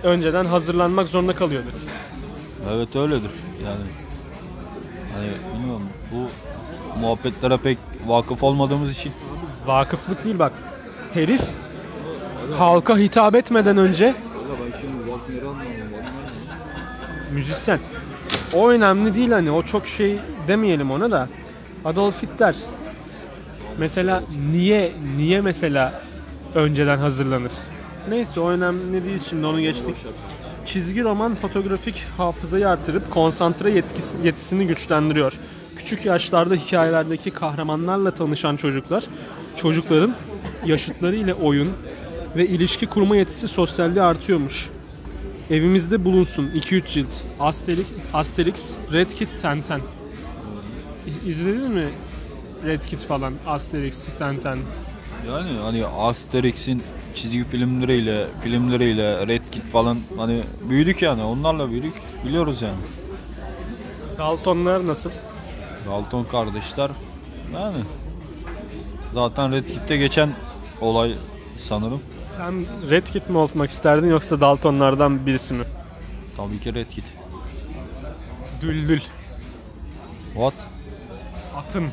önceden 0.03 0.45
hazırlanmak 0.45 1.09
zorunda 1.09 1.33
kalıyordu. 1.35 1.67
evet 2.75 2.97
öyledir 2.97 3.31
yani. 3.65 3.85
Hani 5.15 5.29
bilmiyorum 5.59 5.83
bu 6.13 6.29
muhabbetlere 7.01 7.57
pek 7.57 7.79
vakıf 8.07 8.43
olmadığımız 8.43 8.91
için 8.91 9.13
Vakıflık 9.67 10.25
değil 10.25 10.39
bak. 10.39 10.53
Herif 11.15 11.43
halka 12.59 12.99
hitap 12.99 13.35
etmeden 13.35 13.77
önce 13.77 14.05
ben 14.05 14.79
şimdi 14.81 14.93
Wagner'ı 14.93 15.05
anlamadım. 15.05 15.15
Müzisyen. 17.33 17.79
O 18.53 18.69
önemli 18.71 19.15
değil 19.15 19.31
hani 19.31 19.51
o 19.51 19.63
çok 19.63 19.87
şey 19.87 20.19
demeyelim 20.49 20.91
ona 20.91 21.11
da. 21.11 21.29
Adolf 21.85 22.23
Hitler 22.23 22.57
mesela 23.79 24.23
niye 24.53 24.93
niye 25.17 25.41
mesela 25.41 26.03
önceden 26.55 26.99
hazırlanır? 26.99 27.53
Neyse 28.09 28.41
o 28.41 28.51
önemli 28.51 29.05
değil 29.05 29.21
şimdi 29.29 29.47
onu 29.47 29.61
geçtik. 29.61 29.97
Çizgi 30.67 31.05
roman 31.05 31.35
fotoğrafik 31.35 32.07
hafızayı 32.17 32.69
artırıp 32.69 33.11
konsantre 33.11 33.71
yetkisi, 33.71 34.17
yetisini 34.25 34.67
güçlendiriyor. 34.67 35.33
Küçük 35.77 36.05
yaşlarda 36.05 36.55
hikayelerdeki 36.55 37.31
kahramanlarla 37.31 38.11
tanışan 38.11 38.57
çocuklar, 38.57 39.05
çocukların 39.57 40.15
yaşıtları 40.67 41.17
ile 41.17 41.35
oyun 41.35 41.73
ve 42.37 42.47
ilişki 42.47 42.87
kurma 42.87 43.17
yetisi 43.17 43.49
sosyalliğe 43.49 44.03
artıyormuş. 44.05 44.71
Evimizde 45.51 46.05
bulunsun 46.05 46.51
2-3 46.55 46.87
cilt. 46.93 47.09
Asterix, 47.41 47.87
Asterix, 48.15 48.75
Red 48.93 49.11
Kit, 49.11 49.29
Tenten. 49.43 49.81
İz- 51.07 51.27
İzledin 51.27 51.71
mi 51.71 51.89
Red 52.67 52.81
Kit 52.83 53.01
falan, 53.01 53.35
Asterix, 53.47 54.09
Tenten? 54.19 54.59
Yani 55.29 55.51
hani 55.63 55.87
Asterix'in 55.87 56.83
çizgi 57.15 57.45
filmleriyle, 57.45 58.27
filmleriyle, 58.43 59.27
Red 59.27 59.43
Kit 59.53 59.63
falan 59.65 59.99
hani 60.17 60.43
büyüdük 60.71 61.03
yani. 61.03 61.23
Onlarla 61.23 61.71
büyüdük. 61.71 61.95
Biliyoruz 62.25 62.63
yani. 62.63 62.79
Daltonlar 64.19 64.87
nasıl? 64.87 65.11
Dalton 65.89 66.25
kardeşler 66.25 66.91
yani 67.55 67.77
zaten 69.15 69.53
Red 69.53 69.65
Kit'te 69.65 69.97
geçen 69.97 70.29
olay 70.81 71.15
sanırım. 71.59 72.01
Sen 72.37 72.67
Red 72.91 73.07
Kit 73.07 73.31
mi 73.31 73.39
olmak 73.39 73.71
isterdin 73.71 74.09
yoksa 74.09 74.41
Daltonlardan 74.41 75.27
birisi 75.27 75.55
mi? 75.55 75.65
Tabii 76.37 76.61
ki 76.61 76.75
Red 76.75 76.87
Kit. 76.91 77.05
Düldül, 78.63 79.01
What? 80.35 80.55
Atın, 81.57 81.89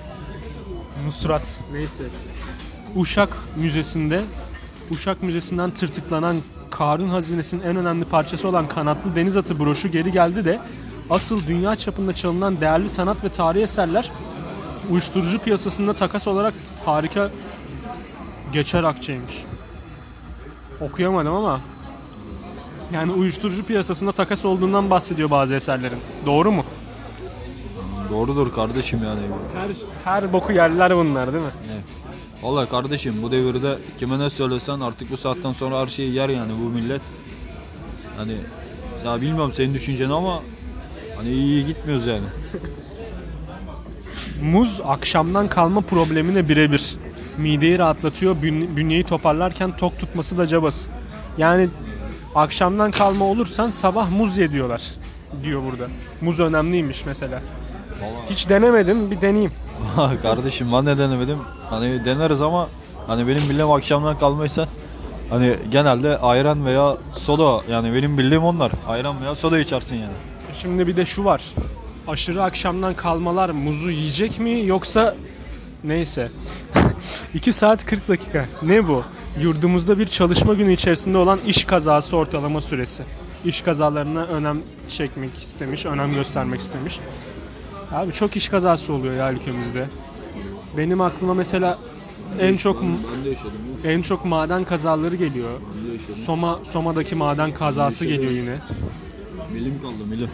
Nusrat. 1.05 1.41
Neyse. 1.71 2.03
Uşak 2.95 3.37
Müzesi'nde 3.55 4.23
Uşak 4.91 5.23
Müzesi'nden 5.23 5.71
tırtıklanan 5.71 6.37
Karun 6.71 7.09
hazinesinin 7.09 7.63
en 7.63 7.75
önemli 7.75 8.05
parçası 8.05 8.47
olan 8.47 8.67
kanatlı 8.67 9.15
deniz 9.15 9.37
atı 9.37 9.59
broşu 9.59 9.87
geri 9.87 10.11
geldi 10.11 10.45
de 10.45 10.59
asıl 11.09 11.47
dünya 11.47 11.75
çapında 11.75 12.13
çalınan 12.13 12.61
değerli 12.61 12.89
sanat 12.89 13.23
ve 13.23 13.29
tarihi 13.29 13.63
eserler 13.63 14.11
uyuşturucu 14.91 15.39
piyasasında 15.39 15.93
takas 15.93 16.27
olarak 16.27 16.53
harika 16.85 17.31
geçer 18.53 18.83
akçeymiş. 18.83 19.43
Okuyamadım 20.83 21.33
ama 21.35 21.59
yani 22.93 23.11
uyuşturucu 23.11 23.65
piyasasında 23.65 24.11
takas 24.11 24.45
olduğundan 24.45 24.89
bahsediyor 24.89 25.29
bazı 25.29 25.55
eserlerin. 25.55 25.97
Doğru 26.25 26.51
mu? 26.51 26.65
Doğrudur 28.09 28.53
kardeşim 28.53 28.99
yani. 29.05 29.19
Her, 29.59 29.69
her 30.03 30.33
boku 30.33 30.53
yerler 30.53 30.95
bunlar 30.97 31.33
değil 31.33 31.43
mi? 31.43 31.49
Ne? 31.67 31.81
Vallahi 32.47 32.69
kardeşim 32.69 33.13
bu 33.23 33.31
devirde 33.31 33.77
kime 33.99 34.19
ne 34.19 34.29
söylesen 34.29 34.79
artık 34.79 35.11
bu 35.11 35.17
saatten 35.17 35.51
sonra 35.51 35.79
her 35.81 35.87
şeyi 35.87 36.13
yer 36.13 36.29
yani 36.29 36.51
bu 36.65 36.69
millet. 36.69 37.01
Hani 38.17 38.35
ya 39.05 39.21
bilmiyorum 39.21 39.51
senin 39.53 39.73
düşünceni 39.73 40.13
ama 40.13 40.39
hani 41.17 41.29
iyi 41.29 41.65
gitmiyoruz 41.65 42.05
yani. 42.05 42.25
Muz 44.41 44.81
akşamdan 44.85 45.47
kalma 45.47 45.81
problemine 45.81 46.49
birebir. 46.49 46.95
Mideyi 47.37 47.79
rahatlatıyor, 47.79 48.35
bün- 48.35 48.75
bünyeyi 48.77 49.03
toparlarken 49.03 49.71
tok 49.77 49.99
tutması 49.99 50.37
da 50.37 50.47
cabası. 50.47 50.89
Yani 51.37 51.67
akşamdan 52.35 52.91
kalma 52.91 53.25
olursan 53.25 53.69
sabah 53.69 54.09
muz 54.11 54.37
ye 54.37 54.51
diyorlar 54.51 54.81
diyor 55.43 55.61
burada. 55.71 55.83
Muz 56.21 56.39
önemliymiş 56.39 57.05
mesela. 57.05 57.41
Vallahi 58.01 58.29
Hiç 58.29 58.49
denemedim, 58.49 59.11
bir 59.11 59.21
deneyeyim. 59.21 59.51
kardeşim 60.21 60.67
ben 60.73 60.85
de 60.85 60.97
denemedim. 60.97 61.37
Hani 61.69 62.05
deneriz 62.05 62.41
ama 62.41 62.67
hani 63.07 63.27
benim 63.27 63.49
bildiğim 63.49 63.71
akşamdan 63.71 64.19
kalmaysa 64.19 64.67
hani 65.29 65.55
genelde 65.71 66.17
ayran 66.17 66.65
veya 66.65 66.97
soda 67.13 67.61
yani 67.71 67.93
benim 67.93 68.17
bildiğim 68.17 68.43
onlar. 68.43 68.71
Ayran 68.87 69.21
veya 69.21 69.35
soda 69.35 69.59
içersin 69.59 69.95
yani. 69.95 70.13
Şimdi 70.61 70.87
bir 70.87 70.95
de 70.95 71.05
şu 71.05 71.25
var. 71.25 71.41
Aşırı 72.07 72.43
akşamdan 72.43 72.93
kalmalar 72.93 73.49
muzu 73.49 73.89
yiyecek 73.91 74.39
mi 74.39 74.65
yoksa 74.65 75.15
neyse. 75.83 76.31
2 77.33 77.53
saat 77.53 77.85
40 77.85 78.07
dakika. 78.07 78.45
Ne 78.61 78.87
bu? 78.87 79.03
Yurdumuzda 79.41 79.99
bir 79.99 80.05
çalışma 80.05 80.53
günü 80.53 80.73
içerisinde 80.73 81.17
olan 81.17 81.39
iş 81.47 81.63
kazası 81.63 82.17
ortalama 82.17 82.61
süresi. 82.61 83.03
İş 83.45 83.61
kazalarına 83.61 84.23
önem 84.25 84.57
çekmek 84.89 85.37
istemiş, 85.39 85.85
önem 85.85 86.13
göstermek 86.13 86.59
istemiş. 86.59 86.99
Abi 87.91 88.11
çok 88.11 88.35
iş 88.35 88.49
kazası 88.49 88.93
oluyor 88.93 89.15
ya 89.15 89.33
ülkemizde. 89.33 89.87
Benim 90.77 91.01
aklıma 91.01 91.33
mesela 91.33 91.77
en 92.39 92.57
çok 92.57 92.83
en 93.85 94.01
çok 94.01 94.25
maden 94.25 94.65
kazaları 94.65 95.15
geliyor. 95.15 95.51
Soma 96.15 96.59
Soma'daki 96.63 97.15
maden 97.15 97.51
kazası 97.51 98.05
geliyor 98.05 98.31
yine. 98.31 98.59
Bilim 99.53 99.81
kaldı 99.81 100.11
bilim. 100.11 100.29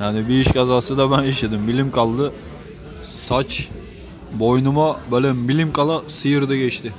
Yani 0.00 0.28
bir 0.28 0.34
iş 0.34 0.48
kazası 0.48 0.98
da 0.98 1.10
ben 1.10 1.22
yaşadım. 1.22 1.68
Bilim 1.68 1.90
kaldı. 1.90 2.32
Saç 3.08 3.68
boynuma 4.34 4.96
böyle 5.10 5.48
bilim 5.48 5.72
kala 5.72 6.00
sıyırdı 6.08 6.56
geçti. 6.56 6.92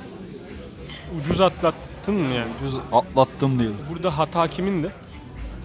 Ucuz 1.18 1.40
atlattın 1.40 2.14
mı 2.14 2.34
yani? 2.34 2.50
Ucuz 2.56 2.74
atlattım 2.92 3.58
diyelim. 3.58 3.76
Burada 3.92 4.18
hata 4.18 4.48
kimindi? 4.48 4.92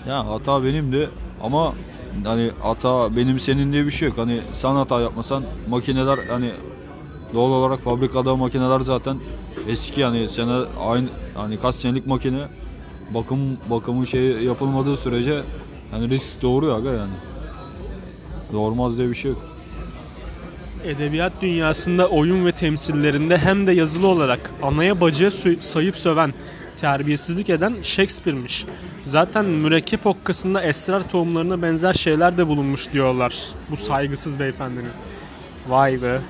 Ya 0.08 0.28
hata 0.28 0.64
benimdi 0.64 1.10
ama 1.44 1.74
hani 2.26 2.52
hata 2.62 3.16
benim 3.16 3.40
senin 3.40 3.72
diye 3.72 3.86
bir 3.86 3.92
şey 3.92 4.08
yok. 4.08 4.18
Hani 4.18 4.42
sen 4.54 4.76
hata 4.76 5.02
yapmasan 5.02 5.44
makineler 5.70 6.20
hani 6.30 6.52
doğal 7.34 7.52
olarak 7.52 7.80
fabrikada 7.80 8.36
makineler 8.36 8.80
zaten 8.80 9.18
eski 9.68 10.02
yani 10.02 10.30
sene 10.30 10.54
aynı 10.80 11.10
hani 11.36 11.60
kaç 11.60 11.76
senelik 11.76 12.08
makine 12.08 12.48
bakım 13.10 13.40
bakımı 13.70 14.08
şey 14.08 14.24
yapılmadığı 14.24 14.98
sürece 14.98 15.42
hani 15.92 16.10
risk 16.10 16.42
doğuruyor 16.42 16.78
aga 16.78 16.90
yani. 16.90 17.14
Doğurmaz 18.54 18.98
diye 18.98 19.10
bir 19.10 19.16
şey 19.16 19.32
yok. 19.32 19.51
Edebiyat 20.86 21.34
dünyasında 21.42 22.08
oyun 22.08 22.46
ve 22.46 22.52
temsillerinde 22.52 23.38
hem 23.38 23.68
de 23.68 23.72
yazılı 23.72 24.08
olarak 24.08 24.40
anaya 24.64 25.02
bacıya 25.02 25.32
sayıp 25.62 25.98
söven, 25.98 26.34
terbiyesizlik 26.78 27.50
eden 27.50 27.78
Shakespeare'miş. 27.84 28.66
Zaten 29.06 29.46
mürekkep 29.46 30.08
okkasında 30.08 30.62
esrar 30.62 31.10
tohumlarına 31.10 31.62
benzer 31.62 31.94
şeyler 31.94 32.38
de 32.38 32.48
bulunmuş 32.48 32.92
diyorlar 32.94 33.36
bu 33.70 33.78
saygısız 33.78 34.40
beyefendinin. 34.40 34.92
Vay 35.68 36.02
be. 36.02 36.22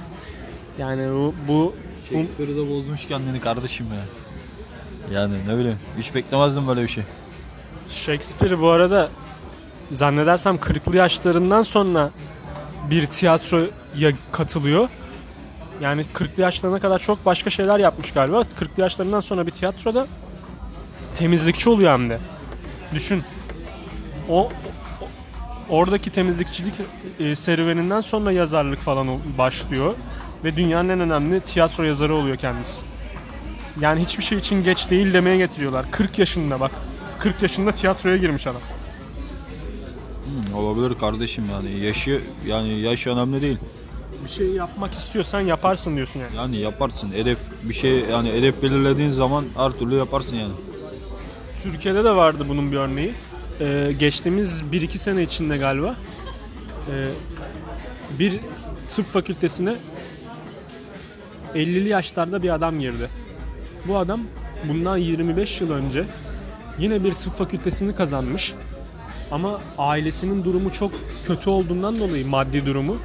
Yani 0.79 1.11
bu, 1.11 1.33
bu, 1.47 1.53
bu 1.53 1.73
Shakespeare'ı 2.09 2.57
da 2.57 2.69
bozmuş 2.69 3.05
kendini 3.07 3.39
kardeşim 3.39 3.85
ya. 3.85 4.03
Yani 5.19 5.33
ne 5.47 5.57
bileyim 5.57 5.77
hiç 5.99 6.15
beklemezdim 6.15 6.67
böyle 6.67 6.83
bir 6.83 6.87
şey. 6.87 7.03
Shakespeare 7.89 8.59
bu 8.59 8.69
arada 8.69 9.09
zannedersem 9.91 10.55
40'lı 10.55 10.97
yaşlarından 10.97 11.61
sonra 11.61 12.11
bir 12.89 13.05
tiyatroya 13.05 14.11
katılıyor. 14.31 14.89
Yani 15.81 16.05
40'lı 16.13 16.41
yaşlarına 16.41 16.79
kadar 16.79 16.99
çok 16.99 17.25
başka 17.25 17.49
şeyler 17.49 17.79
yapmış 17.79 18.11
galiba. 18.11 18.41
40'lı 18.41 18.81
yaşlarından 18.81 19.19
sonra 19.19 19.47
bir 19.47 19.51
tiyatroda 19.51 20.07
temizlikçi 21.15 21.69
oluyor 21.69 21.91
hem 21.91 22.09
de. 22.09 22.19
Düşün. 22.93 23.23
O, 24.29 24.49
oradaki 25.69 26.09
temizlikçilik 26.09 26.73
e, 27.19 27.35
serüveninden 27.35 28.01
sonra 28.01 28.31
yazarlık 28.31 28.79
falan 28.79 29.07
başlıyor 29.37 29.95
ve 30.43 30.55
dünyanın 30.55 30.89
en 30.89 30.99
önemli 30.99 31.41
tiyatro 31.41 31.83
yazarı 31.83 32.15
oluyor 32.15 32.37
kendisi. 32.37 32.81
Yani 33.81 34.01
hiçbir 34.01 34.23
şey 34.23 34.37
için 34.37 34.63
geç 34.63 34.89
değil 34.89 35.13
demeye 35.13 35.37
getiriyorlar. 35.37 35.85
40 35.91 36.19
yaşında 36.19 36.59
bak. 36.59 36.71
40 37.19 37.41
yaşında 37.41 37.71
tiyatroya 37.71 38.17
girmiş 38.17 38.47
adam. 38.47 38.61
Hmm, 40.31 40.55
olabilir 40.55 40.95
kardeşim 40.99 41.43
yani 41.51 41.85
yaşı 41.85 42.21
yani 42.47 42.79
yaş 42.79 43.07
önemli 43.07 43.41
değil. 43.41 43.57
Bir 44.25 44.29
şey 44.29 44.47
yapmak 44.47 44.93
istiyorsan 44.93 45.39
yaparsın 45.39 45.95
diyorsun 45.95 46.19
yani. 46.19 46.35
Yani 46.35 46.59
yaparsın. 46.59 47.11
Hedef 47.13 47.37
bir 47.63 47.73
şey 47.73 47.99
yani 47.99 48.31
hedef 48.31 48.63
belirlediğin 48.63 49.09
zaman 49.09 49.45
her 49.57 49.71
türlü 49.71 49.97
yaparsın 49.97 50.35
yani. 50.35 50.51
Türkiye'de 51.63 52.03
de 52.03 52.15
vardı 52.15 52.45
bunun 52.49 52.71
bir 52.71 52.77
örneği. 52.77 53.13
Ee, 53.59 53.91
geçtiğimiz 53.99 54.61
1-2 54.61 54.97
sene 54.97 55.23
içinde 55.23 55.57
galiba 55.57 55.95
ee, 56.89 57.07
bir 58.19 58.39
tıp 58.89 59.05
fakültesine 59.05 59.75
50'li 61.55 61.89
yaşlarda 61.89 62.43
bir 62.43 62.49
adam 62.53 62.79
girdi. 62.79 63.09
Bu 63.87 63.97
adam 63.97 64.21
bundan 64.69 64.97
25 64.97 65.61
yıl 65.61 65.71
önce 65.71 66.05
yine 66.79 67.03
bir 67.03 67.13
tıp 67.13 67.37
fakültesini 67.37 67.95
kazanmış. 67.95 68.53
Ama 69.31 69.61
ailesinin 69.77 70.43
durumu 70.43 70.71
çok 70.71 70.91
kötü 71.27 71.49
olduğundan 71.49 71.99
dolayı 71.99 72.27
maddi 72.27 72.65
durumu 72.65 72.97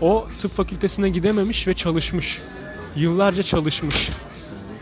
o 0.00 0.28
tıp 0.40 0.52
fakültesine 0.52 1.08
gidememiş 1.08 1.68
ve 1.68 1.74
çalışmış. 1.74 2.40
Yıllarca 2.96 3.42
çalışmış. 3.42 4.10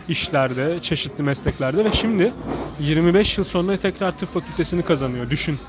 işlerde, 0.09 0.79
çeşitli 0.81 1.23
mesleklerde 1.23 1.85
ve 1.85 1.91
şimdi 1.91 2.33
25 2.79 3.37
yıl 3.37 3.45
sonra 3.45 3.77
tekrar 3.77 4.17
tıp 4.17 4.29
fakültesini 4.29 4.83
kazanıyor. 4.83 5.29
Düşün. 5.29 5.59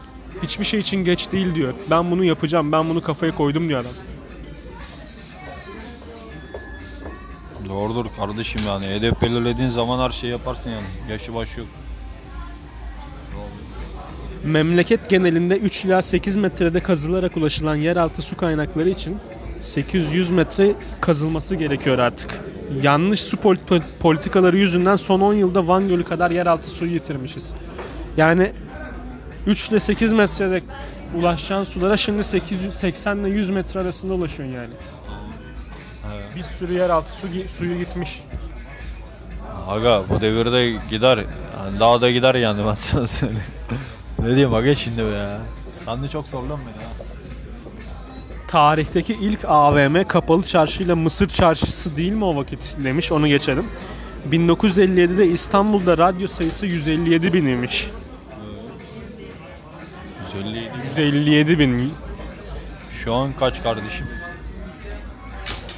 Hiçbir 0.43 0.65
şey 0.65 0.81
için 0.81 1.05
geç 1.05 1.33
değil 1.33 1.55
diyor. 1.55 1.75
Ben 1.91 2.11
bunu 2.11 2.25
yapacağım, 2.25 2.73
ben 2.73 2.89
bunu 2.89 3.03
kafaya 3.03 3.35
koydum 3.35 3.69
diyor 3.69 3.81
adam. 3.81 3.93
Doğrudur 7.69 8.07
kardeşim 8.17 8.61
yani. 8.67 8.87
Hedef 8.87 9.23
belirlediğin 9.23 9.69
zaman 9.69 10.05
her 10.09 10.11
şeyi 10.11 10.31
yaparsın 10.31 10.71
yani. 10.71 10.87
Yaşı 11.11 11.35
başı 11.35 11.61
yok. 11.61 11.69
Memleket 14.45 15.09
genelinde 15.09 15.57
3 15.59 15.85
ila 15.85 16.03
8 16.03 16.37
metrede 16.37 16.81
kazılarak 16.81 17.37
ulaşılan 17.37 17.75
yeraltı 17.77 18.23
su 18.23 18.37
kaynakları 18.37 18.89
için 18.89 19.19
800 19.61 20.31
metre 20.31 20.75
kazılması 21.01 21.55
gerekiyor 21.55 21.99
artık. 21.99 22.41
Yanlış 22.83 23.21
su 23.23 23.37
polit- 23.37 23.83
politikaları 24.01 24.57
yüzünden 24.59 24.97
son 24.97 25.21
10 25.21 25.33
yılda 25.35 25.69
Van 25.69 25.89
Gölü 25.89 26.05
kadar 26.05 26.31
yeraltı 26.31 26.71
suyu 26.71 26.93
yitirmişiz. 26.93 27.55
Yani 28.17 28.53
3 29.47 29.69
ile 29.69 29.81
8 29.81 30.13
metrede 30.13 30.61
ulaşacağın 31.19 31.65
sulara 31.65 31.97
şimdi 31.97 32.25
880 32.25 33.17
ile 33.19 33.29
100 33.29 33.51
metre 33.51 33.81
arasında 33.81 34.15
ulaşıyorsun 34.15 34.57
yani. 34.57 34.75
Bir 36.37 36.43
sürü 36.43 36.73
yeraltı 36.75 37.13
su, 37.13 37.27
suyu 37.49 37.79
gitmiş. 37.79 38.23
Aga 39.69 40.03
bu 40.11 40.21
devirde 40.21 40.71
gider. 40.91 41.19
Yani 41.59 41.81
daha 41.81 42.01
da 42.01 42.11
gider 42.11 42.35
yani 42.35 42.61
ben 42.67 42.75
sana 42.75 43.07
söyleyeyim. 43.07 43.45
ne 44.23 44.29
diyeyim 44.29 44.55
aga 44.55 44.75
şimdi 44.75 45.05
be 45.05 45.11
ya. 45.11 45.39
Sen 45.85 46.03
de 46.03 46.09
çok 46.09 46.29
zorlan 46.29 46.59
beni 46.59 46.85
ha. 46.85 46.91
Tarihteki 48.49 49.15
ilk 49.15 49.45
AVM 49.45 50.05
kapalı 50.05 50.43
çarşıyla 50.43 50.97
Mısır 50.97 51.29
çarşısı 51.29 51.97
değil 51.97 52.13
mi 52.13 52.25
o 52.25 52.37
vakit 52.37 52.77
demiş 52.85 53.13
onu 53.13 53.29
geçelim. 53.29 53.67
1957'de 54.31 55.27
İstanbul'da 55.27 55.99
radyo 55.99 56.29
sayısı 56.29 56.67
157 56.67 57.33
binmiş. 57.33 57.91
157. 60.35 60.71
157 60.85 61.59
bin. 61.59 61.93
Şu 63.05 63.15
an 63.15 63.33
kaç 63.33 63.63
kardeşim? 63.63 64.07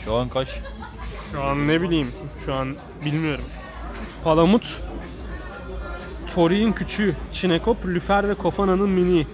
Şu 0.04 0.14
an 0.14 0.28
kaç? 0.28 0.48
Şu 1.32 1.42
an 1.42 1.68
ne 1.68 1.82
bileyim. 1.82 2.08
Şu 2.44 2.54
an 2.54 2.76
bilmiyorum. 3.04 3.44
Palamut, 4.24 4.80
Tori'nin 6.34 6.72
küçüğü, 6.72 7.14
Çinekop, 7.32 7.86
Lüfer 7.86 8.28
ve 8.28 8.34
Kofana'nın 8.34 8.90
mini. 8.90 9.26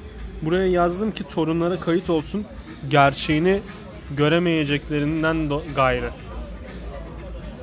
Buraya 0.42 0.66
yazdım 0.66 1.12
ki 1.12 1.24
torunlara 1.24 1.80
kayıt 1.80 2.10
olsun. 2.10 2.44
Gerçeğini 2.88 3.60
göremeyeceklerinden 4.16 5.36
do- 5.36 5.74
gayrı. 5.76 6.10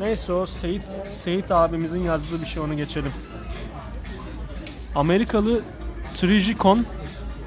Neyse 0.02 0.34
o 0.34 0.46
Seyit, 0.46 0.82
Seyit 1.14 1.52
abimizin 1.52 2.04
yazdığı 2.04 2.42
bir 2.42 2.46
şey 2.46 2.64
onu 2.64 2.78
geçelim. 2.78 3.12
Amerikalı 4.96 5.62
Trigicon 6.18 6.86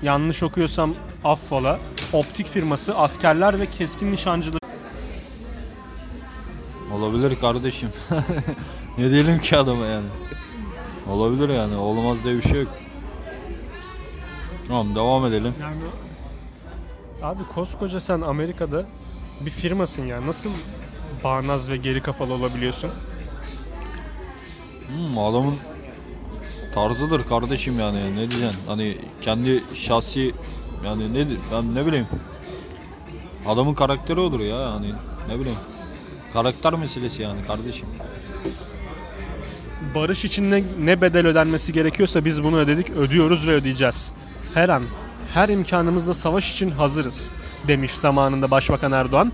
yanlış 0.02 0.42
okuyorsam 0.42 0.94
affola 1.24 1.78
optik 2.12 2.46
firması 2.46 2.98
askerler 2.98 3.60
ve 3.60 3.66
keskin 3.66 4.12
nişancıları 4.12 4.60
Olabilir 6.94 7.40
kardeşim. 7.40 7.88
ne 8.98 9.10
diyelim 9.10 9.40
ki 9.40 9.56
adama 9.56 9.86
yani. 9.86 10.06
Olabilir 11.06 11.48
yani. 11.48 11.76
Olmaz 11.76 12.24
diye 12.24 12.36
bir 12.36 12.42
şey 12.42 12.60
yok. 12.60 12.68
Tamam 14.68 14.94
devam 14.94 15.26
edelim. 15.26 15.54
Yani 15.60 15.82
abi 17.22 17.44
koskoca 17.54 18.00
sen 18.00 18.20
Amerika'da 18.20 18.86
bir 19.40 19.50
firmasın 19.50 20.06
ya. 20.06 20.26
Nasıl 20.26 20.50
bağnaz 21.24 21.70
ve 21.70 21.76
geri 21.76 22.02
kafalı 22.02 22.34
olabiliyorsun? 22.34 22.90
Hmm, 24.86 25.18
adamın 25.18 25.54
tarzıdır 26.74 27.24
kardeşim 27.28 27.78
yani 27.78 28.12
ne 28.16 28.30
diyeceksin 28.30 28.58
hani 28.66 28.96
kendi 29.22 29.62
şahsi 29.74 30.34
yani 30.84 31.14
ne 31.14 31.26
ben 31.52 31.74
ne 31.74 31.86
bileyim 31.86 32.06
adamın 33.46 33.74
karakteri 33.74 34.20
odur 34.20 34.40
ya 34.40 34.60
yani 34.60 34.86
ne 35.28 35.40
bileyim 35.40 35.58
karakter 36.32 36.74
meselesi 36.74 37.22
yani 37.22 37.44
kardeşim 37.46 37.88
Barış 39.94 40.24
için 40.24 40.50
ne, 40.50 40.62
ne 40.80 41.00
bedel 41.00 41.26
ödenmesi 41.26 41.72
gerekiyorsa 41.72 42.24
biz 42.24 42.44
bunu 42.44 42.58
ödedik, 42.58 42.90
ödüyoruz 42.90 43.48
ve 43.48 43.52
ödeyeceğiz. 43.52 44.10
Her 44.54 44.68
an, 44.68 44.82
her 45.34 45.48
imkanımızla 45.48 46.14
savaş 46.14 46.52
için 46.52 46.70
hazırız 46.70 47.30
demiş 47.68 47.94
zamanında 47.94 48.50
Başbakan 48.50 48.92
Erdoğan. 48.92 49.32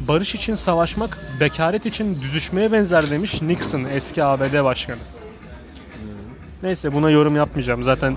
Barış 0.00 0.34
için 0.34 0.54
savaşmak, 0.54 1.18
bekaret 1.40 1.86
için 1.86 2.22
düzüşmeye 2.22 2.72
benzer 2.72 3.10
demiş 3.10 3.42
Nixon 3.42 3.84
eski 3.84 4.24
ABD 4.24 4.64
Başkanı. 4.64 4.98
Neyse 6.62 6.92
buna 6.92 7.10
yorum 7.10 7.36
yapmayacağım. 7.36 7.84
Zaten 7.84 8.16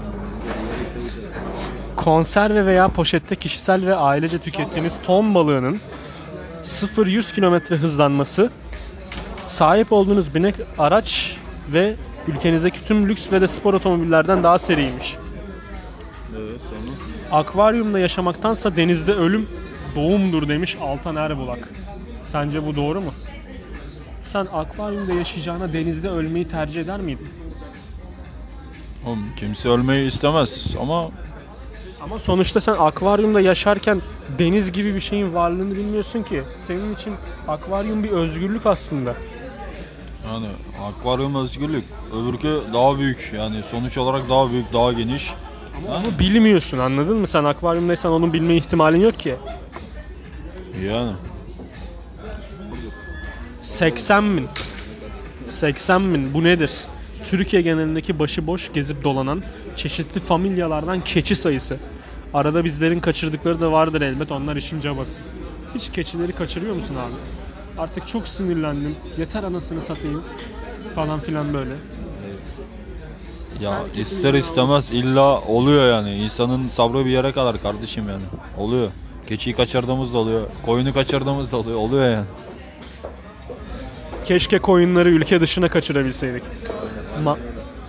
konserve 1.95 2.65
veya 2.65 2.87
poşette 2.87 3.35
kişisel 3.35 3.85
ve 3.85 3.95
ailece 3.95 4.39
tükettiğiniz 4.39 4.99
ton 5.05 5.35
balığının 5.35 5.79
0-100 6.63 7.35
km 7.35 7.73
hızlanması 7.73 8.51
sahip 9.51 9.91
olduğunuz 9.91 10.35
binek 10.35 10.55
araç 10.77 11.37
ve 11.73 11.95
ülkenizdeki 12.27 12.85
tüm 12.87 13.09
lüks 13.09 13.31
ve 13.31 13.41
de 13.41 13.47
spor 13.47 13.73
otomobillerden 13.73 14.43
daha 14.43 14.59
seriymiş. 14.59 15.15
evet 16.37 16.59
sonra 16.69 17.39
Akvaryumda 17.39 17.99
yaşamaktansa 17.99 18.75
denizde 18.75 19.13
ölüm 19.13 19.47
doğumdur 19.95 20.47
demiş 20.47 20.77
Altan 20.81 21.15
Erbulak. 21.15 21.69
Sence 22.23 22.65
bu 22.65 22.75
doğru 22.75 23.01
mu? 23.01 23.13
Sen 24.23 24.47
akvaryumda 24.53 25.13
yaşayacağına 25.13 25.73
denizde 25.73 26.09
ölmeyi 26.09 26.47
tercih 26.47 26.81
eder 26.81 26.99
miydin? 26.99 27.27
Oğlum, 29.05 29.25
kimse 29.37 29.69
ölmeyi 29.69 30.07
istemez 30.07 30.75
ama 30.81 31.09
Ama 32.03 32.19
sonuçta 32.19 32.61
sen 32.61 32.75
akvaryumda 32.79 33.41
yaşarken 33.41 34.01
deniz 34.39 34.71
gibi 34.71 34.95
bir 34.95 35.01
şeyin 35.01 35.33
varlığını 35.33 35.75
bilmiyorsun 35.75 36.23
ki. 36.23 36.43
Senin 36.67 36.95
için 36.95 37.13
akvaryum 37.47 38.03
bir 38.03 38.09
özgürlük 38.09 38.65
aslında. 38.65 39.15
Yani 40.27 40.47
akvaryum 40.83 41.35
özgürlük 41.35 41.83
öbürkü 42.13 42.61
daha 42.73 42.99
büyük 42.99 43.31
yani 43.37 43.63
sonuç 43.63 43.97
olarak 43.97 44.29
daha 44.29 44.51
büyük 44.51 44.73
daha 44.73 44.93
geniş 44.93 45.33
Ama 45.87 46.19
bilmiyorsun 46.19 46.77
anladın 46.77 47.17
mı? 47.17 47.27
Sen 47.27 47.43
akvaryumdaysan 47.43 48.11
onun 48.11 48.33
bilme 48.33 48.55
ihtimalin 48.55 48.99
yok 48.99 49.19
ki. 49.19 49.35
yani 50.85 51.11
80 53.61 54.37
bin. 54.37 54.47
80 55.47 56.13
bin 56.13 56.33
bu 56.33 56.43
nedir? 56.43 56.71
Türkiye 57.29 57.61
genelindeki 57.61 58.19
başıboş 58.19 58.73
gezip 58.73 59.03
dolanan 59.03 59.43
çeşitli 59.75 60.19
familyalardan 60.19 61.01
keçi 61.01 61.35
sayısı. 61.35 61.77
Arada 62.33 62.65
bizlerin 62.65 62.99
kaçırdıkları 62.99 63.61
da 63.61 63.71
vardır 63.71 64.01
elbet 64.01 64.31
onlar 64.31 64.55
işin 64.55 64.81
cabası. 64.81 65.19
Hiç 65.75 65.91
keçileri 65.91 66.31
kaçırıyor 66.31 66.75
musun 66.75 66.95
abi? 66.95 67.13
Artık 67.77 68.07
çok 68.07 68.27
sinirlendim. 68.27 68.95
Yeter 69.17 69.43
anasını 69.43 69.81
satayım. 69.81 70.23
Falan 70.95 71.19
filan 71.19 71.53
böyle. 71.53 71.71
Ya 73.61 73.79
ister 73.95 74.33
istemez 74.33 74.91
illa 74.91 75.39
oluyor 75.41 75.89
yani. 75.91 76.15
İnsanın 76.15 76.67
sabrı 76.67 77.05
bir 77.05 77.09
yere 77.11 77.31
kadar 77.31 77.61
kardeşim 77.61 78.09
yani. 78.09 78.21
Oluyor. 78.57 78.89
Keçiyi 79.27 79.55
kaçırdığımız 79.55 80.13
da 80.13 80.17
oluyor. 80.17 80.47
Koyunu 80.65 80.93
kaçırdığımız 80.93 81.51
da 81.51 81.57
oluyor. 81.57 81.77
Oluyor 81.77 82.09
yani. 82.11 82.25
Keşke 84.25 84.59
koyunları 84.59 85.09
ülke 85.09 85.41
dışına 85.41 85.69
kaçırabilseydik. 85.69 86.43
Ma- 87.25 87.37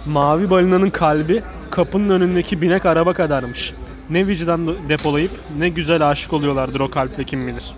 Mavi 0.07 0.51
balinanın 0.51 0.90
kalbi 0.90 1.42
kapının 1.71 2.11
önündeki 2.11 2.62
binek 2.62 2.87
araba 2.87 3.12
kadarmış. 3.12 3.73
Ne 4.11 4.27
vicdan 4.27 4.88
depolayıp 4.88 5.31
ne 5.59 5.68
güzel 5.68 6.09
aşık 6.11 6.33
oluyorlardır 6.33 6.81
o 6.81 6.90
kalple 6.90 7.25
kim 7.25 7.47
bilir. 7.47 7.73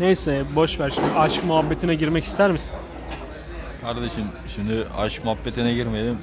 Neyse 0.00 0.44
boş 0.56 0.80
ver 0.80 0.90
şimdi 0.90 1.08
aşk 1.18 1.44
muhabbetine 1.44 1.94
girmek 1.94 2.24
ister 2.24 2.52
misin? 2.52 2.74
Kardeşim 3.82 4.24
şimdi 4.54 4.84
aşk 4.98 5.24
muhabbetine 5.24 5.74
girmeyelim. 5.74 6.18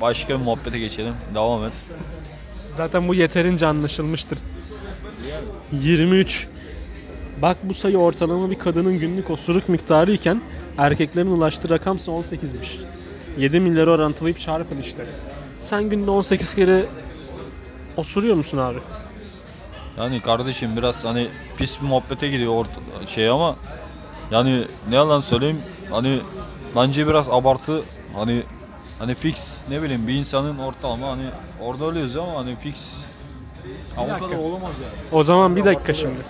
Başka 0.00 0.40
bir 0.40 0.44
muhabbete 0.44 0.78
geçelim. 0.78 1.14
Devam 1.34 1.64
et. 1.64 1.72
Zaten 2.76 3.08
bu 3.08 3.14
yeterince 3.14 3.66
anlaşılmıştır. 3.66 4.38
23. 5.72 6.46
Bak 7.42 7.56
bu 7.62 7.74
sayı 7.74 7.98
ortalama 7.98 8.50
bir 8.50 8.58
kadının 8.58 8.98
günlük 8.98 9.30
osuruk 9.30 9.68
miktarı 9.68 10.12
iken 10.12 10.42
erkeklerin 10.78 11.30
ulaştığı 11.30 11.70
rakamsa 11.70 12.12
18'miş. 12.12 12.80
7 13.38 13.60
milyarı 13.60 13.90
orantılayıp 13.92 14.40
çarpın 14.40 14.78
işte. 14.78 15.04
Sen 15.60 15.90
günde 15.90 16.10
18 16.10 16.54
kere 16.54 16.86
osuruyor 17.96 18.36
musun 18.36 18.58
abi? 18.58 18.78
Yani 19.98 20.20
kardeşim 20.20 20.76
biraz 20.76 21.04
hani 21.04 21.28
pis 21.56 21.80
bir 21.80 21.86
muhabbete 21.86 22.28
gidiyor 22.28 22.54
orta 22.54 23.06
şey 23.06 23.28
ama 23.28 23.54
yani 24.30 24.64
ne 24.88 24.94
yalan 24.94 25.20
söyleyeyim 25.20 25.62
hani 25.90 26.20
bence 26.76 27.06
biraz 27.06 27.28
abartı 27.28 27.82
hani 28.14 28.42
hani 28.98 29.14
fix 29.14 29.38
ne 29.70 29.82
bileyim 29.82 30.08
bir 30.08 30.14
insanın 30.14 30.58
ortalama 30.58 31.08
hani 31.08 31.22
orada 31.60 31.84
ölüyoruz 31.84 32.16
ama 32.16 32.34
hani 32.34 32.56
fix 32.56 32.94
kadar 33.96 34.36
olamaz 34.36 34.72
yani. 34.82 35.08
O 35.12 35.22
zaman 35.22 35.56
bir 35.56 35.64
dakika 35.64 35.92
şimdi. 35.92 36.20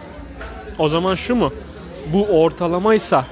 O 0.78 0.88
zaman 0.88 1.14
şu 1.14 1.36
mu? 1.36 1.52
Bu 2.12 2.24
ortalamaysa 2.24 3.24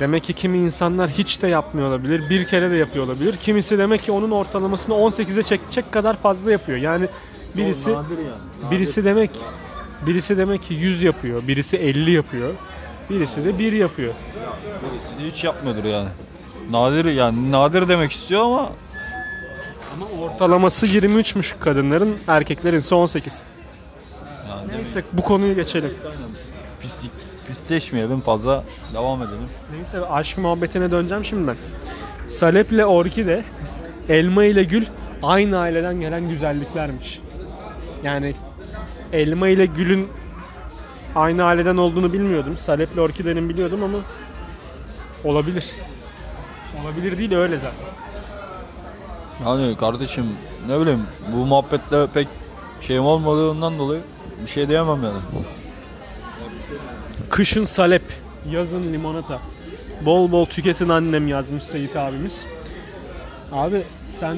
Demek 0.00 0.24
ki 0.24 0.32
kimi 0.32 0.58
insanlar 0.58 1.10
hiç 1.10 1.42
de 1.42 1.48
yapmıyor 1.48 1.88
olabilir. 1.88 2.30
Bir 2.30 2.46
kere 2.46 2.70
de 2.70 2.76
yapıyor 2.76 3.04
olabilir. 3.04 3.36
Kimisi 3.36 3.78
demek 3.78 4.02
ki 4.02 4.12
onun 4.12 4.30
ortalamasını 4.30 4.94
18'e 4.94 5.42
çekecek 5.42 5.92
kadar 5.92 6.16
fazla 6.16 6.52
yapıyor. 6.52 6.78
Yani 6.78 7.08
birisi 7.56 7.92
nadir 7.92 8.18
yani. 8.18 8.70
birisi 8.70 9.04
demek 9.04 9.30
birisi 10.06 10.38
demek 10.38 10.62
ki 10.62 10.74
100 10.74 11.02
yapıyor. 11.02 11.48
Birisi 11.48 11.76
50 11.76 12.10
yapıyor. 12.10 12.54
Birisi 13.10 13.44
de 13.44 13.58
1 13.58 13.72
yapıyor. 13.72 14.14
Birisi 14.82 15.24
de 15.24 15.30
hiç 15.36 15.44
yapmıyordur 15.44 15.84
yani. 15.84 16.08
Nadir 16.70 17.04
yani 17.04 17.52
nadir 17.52 17.88
demek 17.88 18.12
istiyor 18.12 18.42
ama 18.42 18.72
Ama 19.94 20.22
ortalaması 20.24 20.86
23'müş 20.86 21.54
kadınların, 21.60 22.16
erkeklerin 22.28 22.78
ise 22.78 22.94
18. 22.94 23.42
yani 24.50 24.76
Neyse 24.76 25.02
bu 25.12 25.22
konuyu 25.22 25.54
geçelim. 25.54 25.94
pislik 26.80 27.10
pisleşmeyelim 27.48 28.16
fazla 28.16 28.64
devam 28.94 29.22
edelim. 29.22 29.48
Neyse 29.76 30.06
aşk 30.06 30.38
muhabbetine 30.38 30.90
döneceğim 30.90 31.24
şimdi 31.24 31.46
ben. 31.48 31.56
Salep'le 32.28 32.84
orkide, 32.86 33.44
elma 34.08 34.44
ile 34.44 34.64
gül 34.64 34.84
aynı 35.22 35.58
aileden 35.58 36.00
gelen 36.00 36.28
güzelliklermiş. 36.28 37.20
Yani 38.06 38.34
elma 39.12 39.48
ile 39.48 39.66
gülün 39.66 40.08
aynı 41.14 41.44
aileden 41.44 41.76
olduğunu 41.76 42.12
bilmiyordum. 42.12 42.56
Salep'le 42.56 42.98
orkidenin 42.98 43.48
biliyordum 43.48 43.82
ama 43.82 43.98
olabilir. 45.24 45.72
Olabilir 46.82 47.18
değil 47.18 47.34
öyle 47.34 47.56
zaten. 47.56 47.78
Yani 49.44 49.76
kardeşim 49.76 50.24
ne 50.68 50.80
bileyim 50.80 51.02
bu 51.32 51.36
muhabbetle 51.36 52.06
pek 52.06 52.28
şeyim 52.80 53.04
olmadığından 53.04 53.78
dolayı 53.78 54.00
bir 54.44 54.50
şey 54.50 54.68
diyemem 54.68 55.04
yani. 55.04 55.18
Kışın 57.30 57.64
salep, 57.64 58.02
yazın 58.50 58.92
limonata. 58.92 59.40
Bol 60.00 60.32
bol 60.32 60.44
tüketin 60.44 60.88
annem 60.88 61.28
yazmış 61.28 61.62
Seyit 61.62 61.96
abimiz. 61.96 62.46
Abi 63.52 63.82
sen 64.18 64.36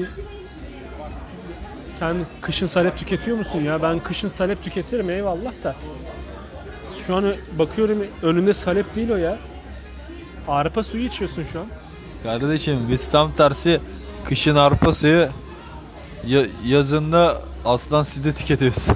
sen 1.99 2.15
kışın 2.41 2.65
salep 2.65 2.97
tüketiyor 2.97 3.37
musun 3.37 3.59
ya? 3.59 3.81
Ben 3.81 3.99
kışın 3.99 4.27
salep 4.27 4.63
tüketirim 4.63 5.09
eyvallah 5.09 5.63
da. 5.63 5.75
Şu 7.07 7.15
an 7.15 7.25
bakıyorum 7.59 7.97
önünde 8.23 8.53
salep 8.53 8.95
değil 8.95 9.09
o 9.09 9.15
ya. 9.15 9.37
Arpa 10.47 10.83
suyu 10.83 11.05
içiyorsun 11.05 11.43
şu 11.53 11.59
an. 11.59 11.65
Kardeşim 12.23 12.89
biz 12.89 13.09
tam 13.09 13.31
tersi 13.31 13.81
kışın 14.25 14.55
arpa 14.55 14.91
suyu 14.91 15.27
ya- 16.27 16.45
yazında 16.65 17.41
aslan 17.65 18.03
sütü 18.03 18.33
tüketiyoruz. 18.33 18.85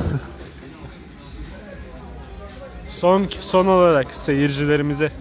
Son 2.89 3.25
son 3.25 3.67
olarak 3.67 4.15
seyircilerimize 4.15 5.11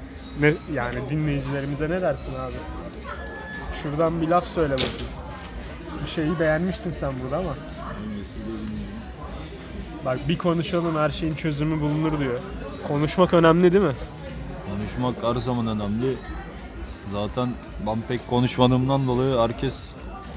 ne 0.40 0.54
yani 0.74 0.98
dinleyicilerimize 1.10 1.90
ne 1.90 2.00
dersin 2.02 2.34
abi? 2.34 2.52
Şuradan 3.82 4.20
bir 4.22 4.28
laf 4.28 4.46
söyle 4.46 4.72
bakayım. 4.72 5.12
Bir 6.04 6.08
şeyi 6.08 6.38
beğenmiştin 6.38 6.90
sen 6.90 7.12
burada 7.22 7.36
ama. 7.36 7.56
Bak 10.04 10.28
bir 10.28 10.38
konuşalım 10.38 10.96
her 10.96 11.10
şeyin 11.10 11.34
çözümü 11.34 11.80
bulunur 11.80 12.18
diyor. 12.18 12.40
Konuşmak 12.88 13.34
önemli 13.34 13.72
değil 13.72 13.84
mi? 13.84 13.94
Konuşmak 14.66 15.34
her 15.34 15.40
zaman 15.40 15.66
önemli. 15.66 16.16
Zaten 17.12 17.48
ben 17.86 18.00
pek 18.08 18.28
konuşmadığımdan 18.30 19.06
dolayı 19.06 19.38
herkes 19.38 19.74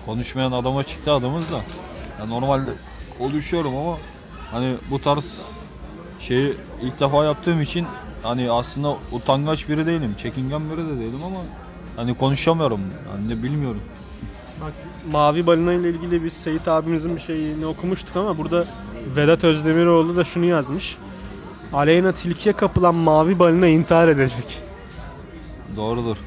konuşmayan 0.05 0.51
adama 0.51 0.83
çıktı 0.83 1.11
adamız 1.11 1.51
da. 1.51 1.61
Ya 2.19 2.25
normalde 2.25 2.71
konuşuyorum 3.17 3.75
ama 3.75 3.97
hani 4.51 4.75
bu 4.91 5.01
tarz 5.01 5.39
şeyi 6.19 6.57
ilk 6.81 6.99
defa 6.99 7.25
yaptığım 7.25 7.61
için 7.61 7.87
hani 8.23 8.51
aslında 8.51 8.97
utangaç 9.11 9.69
biri 9.69 9.85
değilim, 9.85 10.15
çekingen 10.21 10.71
biri 10.71 10.85
de 10.85 10.99
değilim 10.99 11.23
ama 11.25 11.39
hani 11.95 12.13
konuşamıyorum. 12.17 12.81
Hani 13.11 13.43
bilmiyorum. 13.43 13.81
Bak 14.61 14.73
Mavi 15.11 15.47
Balina 15.47 15.73
ile 15.73 15.89
ilgili 15.89 16.23
biz 16.23 16.33
Seyit 16.33 16.67
abimizin 16.67 17.15
bir 17.15 17.21
şeyini 17.21 17.65
okumuştuk 17.65 18.15
ama 18.15 18.37
burada 18.37 18.65
Vedat 19.15 19.43
Özdemiroğlu 19.43 20.15
da 20.15 20.23
şunu 20.23 20.45
yazmış. 20.45 20.97
Aleyna 21.73 22.11
tilkiye 22.11 22.53
kapılan 22.53 22.95
mavi 22.95 23.39
balina 23.39 23.67
intihar 23.67 24.07
edecek. 24.07 24.63
Doğrudur. 25.75 26.17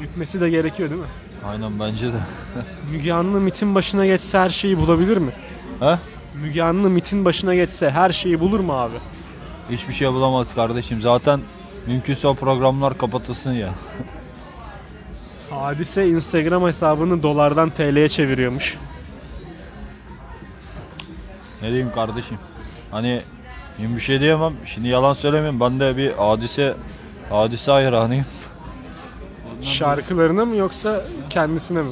Hükmesi 0.00 0.40
de 0.40 0.50
gerekiyor 0.50 0.90
değil 0.90 1.00
mi? 1.00 1.06
Aynen 1.44 1.80
bence 1.80 2.06
de. 2.06 2.16
Müge 2.92 3.12
Anlı 3.12 3.40
MIT'in 3.40 3.74
başına 3.74 4.06
geçse 4.06 4.38
her 4.38 4.48
şeyi 4.48 4.78
bulabilir 4.78 5.16
mi? 5.16 5.32
He? 5.80 5.98
Müge 6.42 6.62
Anlı 6.62 6.90
MIT'in 6.90 7.24
başına 7.24 7.54
geçse 7.54 7.90
her 7.90 8.10
şeyi 8.10 8.40
bulur 8.40 8.60
mu 8.60 8.72
abi? 8.72 8.94
Hiçbir 9.70 9.92
şey 9.92 10.12
bulamaz 10.12 10.54
kardeşim. 10.54 11.00
Zaten 11.00 11.40
mümkünse 11.86 12.28
o 12.28 12.34
programlar 12.34 12.98
kapatılsın 12.98 13.52
ya. 13.52 13.74
Hadise 15.50 16.08
Instagram 16.08 16.66
hesabını 16.66 17.22
dolardan 17.22 17.70
TL'ye 17.70 18.08
çeviriyormuş. 18.08 18.78
Ne 21.62 21.68
diyeyim 21.68 21.92
kardeşim? 21.94 22.38
Hani 22.90 23.22
şimdi 23.76 23.96
bir 23.96 24.00
şey 24.00 24.20
diyemem. 24.20 24.52
Şimdi 24.66 24.88
yalan 24.88 25.12
söylemeyeyim. 25.12 25.60
Ben 25.60 25.80
de 25.80 25.96
bir 25.96 26.12
hadise 26.12 26.74
hadise 27.30 27.72
hayranıyım. 27.72 28.24
Şarkılarına 29.62 30.44
mı 30.44 30.56
yoksa 30.56 31.04
kendisine 31.30 31.78
mi? 31.78 31.88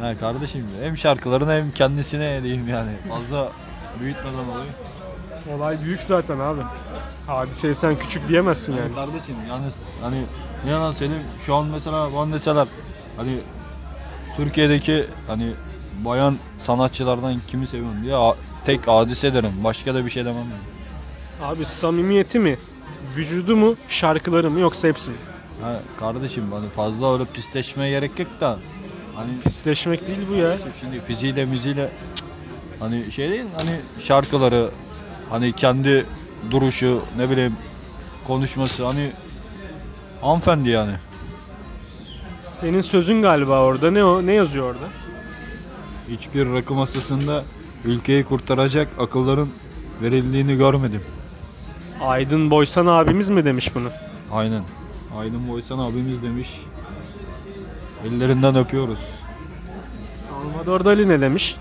Ha 0.00 0.14
kardeşim 0.20 0.66
hem 0.82 0.96
şarkılarına 0.98 1.54
hem 1.54 1.70
kendisine 1.70 2.42
diyeyim 2.42 2.68
yani. 2.68 2.90
Fazla 3.08 3.52
büyütmeden 4.00 4.34
oluyor. 4.38 4.74
Olay 5.56 5.76
büyük 5.84 6.02
zaten 6.02 6.38
abi. 6.38 6.60
Hadiseye 7.26 7.74
sen 7.74 7.96
küçük 7.96 8.28
diyemezsin 8.28 8.72
yani. 8.72 8.82
Yani 8.82 8.94
kardeşim 8.94 9.34
yalnız 9.48 9.76
hani 10.02 10.22
ne 10.64 10.70
yalan 10.70 10.92
söyleyeyim 10.92 11.22
şu 11.46 11.54
an 11.54 11.66
mesela 11.66 12.14
bana 12.14 12.32
deseler 12.32 12.66
hani 13.16 13.36
Türkiye'deki 14.36 15.04
hani 15.26 15.52
bayan 16.04 16.36
sanatçılardan 16.58 17.40
kimi 17.46 17.66
seviyorum 17.66 18.02
diye 18.02 18.16
a- 18.16 18.34
tek 18.66 18.88
hadise 18.88 19.34
derim. 19.34 19.52
Başka 19.64 19.94
da 19.94 20.04
bir 20.04 20.10
şey 20.10 20.24
demem. 20.24 20.36
yani. 20.36 21.48
Abi 21.52 21.64
samimiyeti 21.64 22.38
mi? 22.38 22.56
Vücudu 23.16 23.56
mu? 23.56 23.74
Şarkıları 23.88 24.50
mı 24.50 24.60
yoksa 24.60 24.88
hepsi 24.88 25.10
mi? 25.10 25.16
Ha, 25.62 25.80
kardeşim 26.00 26.52
hani 26.52 26.68
fazla 26.68 27.12
öyle 27.14 27.24
pisleşmeye 27.24 27.90
gerek 27.90 28.18
yok 28.18 28.28
da 28.40 28.58
hani 29.16 29.40
Pisleşmek 29.40 30.06
değil 30.06 30.18
bu 30.30 30.34
ya. 30.34 30.58
şimdi 30.80 31.00
fiziğiyle 31.00 31.44
müziğiyle 31.44 31.88
hani 32.80 33.12
şey 33.12 33.30
değil 33.30 33.44
hani 33.56 33.70
şarkıları 34.04 34.70
hani 35.30 35.52
kendi 35.52 36.06
duruşu 36.50 37.02
ne 37.18 37.30
bileyim 37.30 37.56
konuşması 38.26 38.84
hani 38.86 39.10
hanımefendi 40.20 40.68
yani. 40.68 40.92
Senin 42.54 42.80
sözün 42.80 43.22
galiba 43.22 43.64
orada. 43.64 43.90
Ne 43.90 44.04
o? 44.04 44.26
Ne 44.26 44.32
yazıyor 44.32 44.66
orada? 44.66 44.88
Hiçbir 46.08 46.52
rakı 46.52 46.74
masasında 46.74 47.44
ülkeyi 47.84 48.24
kurtaracak 48.24 48.88
akılların 48.98 49.48
verildiğini 50.02 50.56
görmedim. 50.56 51.00
Aydın 52.00 52.50
Boysan 52.50 52.86
abimiz 52.86 53.28
mi 53.28 53.44
demiş 53.44 53.74
bunu? 53.74 53.88
Aynen. 54.32 54.62
Aydın 55.18 55.48
Boysan 55.48 55.78
abimiz 55.78 56.22
demiş. 56.22 56.60
Ellerinden 58.06 58.56
öpüyoruz. 58.56 58.98
Salvador 60.28 60.84
Dali 60.84 61.08
ne 61.08 61.20
demiş? 61.20 61.56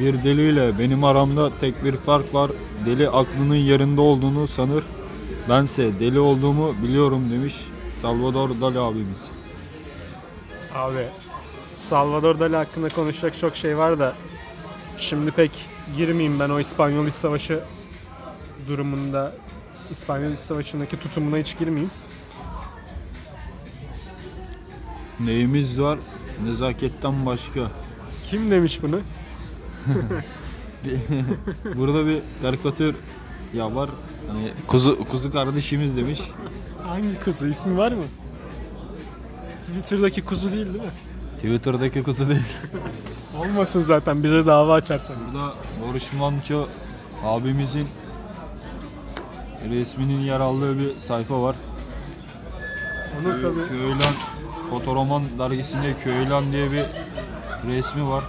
Bir 0.00 0.24
deliyle 0.24 0.78
benim 0.78 1.04
aramda 1.04 1.50
tek 1.60 1.84
bir 1.84 1.96
fark 1.96 2.34
var. 2.34 2.50
Deli 2.86 3.08
aklının 3.08 3.54
yerinde 3.54 4.00
olduğunu 4.00 4.46
sanır. 4.46 4.84
Bense 5.48 6.00
deli 6.00 6.20
olduğumu 6.20 6.74
biliyorum 6.82 7.30
demiş 7.30 7.54
Salvador 8.02 8.50
Dali 8.60 8.78
abimiz. 8.78 9.33
Abi 10.74 11.06
Salvador 11.76 12.40
Dali 12.40 12.56
hakkında 12.56 12.88
konuşacak 12.88 13.38
çok 13.38 13.56
şey 13.56 13.78
var 13.78 13.98
da 13.98 14.14
şimdi 14.98 15.30
pek 15.30 15.50
girmeyeyim 15.96 16.40
ben 16.40 16.50
o 16.50 16.60
İspanyol 16.60 17.06
İç 17.06 17.14
Savaşı 17.14 17.60
durumunda 18.68 19.32
İspanyol 19.90 20.32
İç 20.32 20.38
Savaşı'ndaki 20.40 21.00
tutumuna 21.00 21.36
hiç 21.38 21.58
girmeyeyim. 21.58 21.90
Neyimiz 25.20 25.80
var? 25.80 25.98
Nezaketten 26.44 27.26
başka. 27.26 27.60
Kim 28.30 28.50
demiş 28.50 28.82
bunu? 28.82 29.00
Burada 31.76 32.06
bir 32.06 32.18
karikatür 32.42 32.94
ya 33.54 33.74
var. 33.74 33.90
Hani 34.28 34.52
kuzu 34.66 35.04
kuzu 35.04 35.32
kardeşimiz 35.32 35.96
demiş. 35.96 36.20
Hangi 36.86 37.20
kuzu? 37.24 37.46
İsmi 37.46 37.78
var 37.78 37.92
mı? 37.92 38.02
Twitter'daki 39.66 40.22
kuzu 40.24 40.52
değil 40.52 40.72
değil 40.72 40.84
mi? 40.84 40.90
Twitter'daki 41.36 42.02
kuzu 42.02 42.28
değil. 42.28 42.42
Olmasın 43.38 43.80
zaten 43.80 44.22
bize 44.22 44.46
dava 44.46 44.74
açarsan. 44.74 45.16
Burada 45.32 45.52
Barış 45.88 46.12
Manço 46.12 46.66
abimizin 47.24 47.88
resminin 49.70 50.20
yer 50.20 50.40
aldığı 50.40 50.78
bir 50.78 50.98
sayfa 50.98 51.42
var. 51.42 51.56
Onu 53.20 53.40
tabii 53.42 53.68
Köylan 53.68 54.12
Fotoroman 54.70 55.22
dergisinde 55.38 55.94
Köylan 56.04 56.52
diye 56.52 56.72
bir 56.72 56.84
resmi 57.68 58.08
var. 58.08 58.24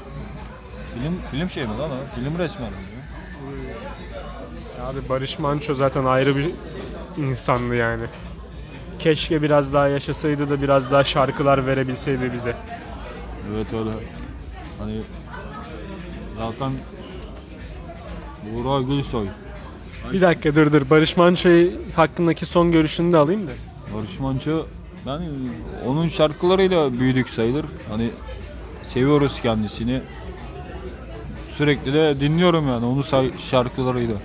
Film 0.93 1.15
film 1.31 1.49
şey 1.49 1.63
mi 1.63 1.77
lan 1.79 1.91
o? 1.91 2.15
Film 2.15 2.37
resmi 2.39 2.61
herhalde. 2.65 2.95
abi 4.99 5.09
Barış 5.09 5.39
Manço 5.39 5.75
zaten 5.75 6.05
ayrı 6.05 6.35
bir 6.35 6.51
insandı 7.17 7.75
yani. 7.75 8.03
Keşke 9.05 9.41
biraz 9.41 9.73
daha 9.73 9.87
yaşasaydı 9.87 10.49
da 10.49 10.61
biraz 10.61 10.91
daha 10.91 11.03
şarkılar 11.03 11.65
verebilseydi 11.65 12.33
bize. 12.33 12.55
Evet 13.55 13.67
öyle. 13.73 13.89
Hani 14.79 14.93
zaten 16.37 16.71
Buğra 18.43 18.81
Gülsoy, 18.81 19.27
Bir 20.13 20.21
dakika 20.21 20.55
dur 20.55 20.73
dur. 20.73 20.89
Barış 20.89 21.17
Manço 21.17 21.49
hakkındaki 21.95 22.45
son 22.45 22.71
görüşünü 22.71 23.11
de 23.11 23.17
alayım 23.17 23.47
da. 23.47 23.51
Barış 23.95 24.19
Manço 24.19 24.65
ben 25.05 25.21
onun 25.85 26.07
şarkılarıyla 26.07 26.99
büyüdük 26.99 27.29
sayılır. 27.29 27.65
Hani 27.91 28.09
seviyoruz 28.83 29.41
kendisini. 29.41 30.01
Sürekli 31.51 31.93
de 31.93 32.19
dinliyorum 32.19 32.67
yani 32.67 32.85
onu 32.85 33.03
şarkılarıyla. 33.49 34.15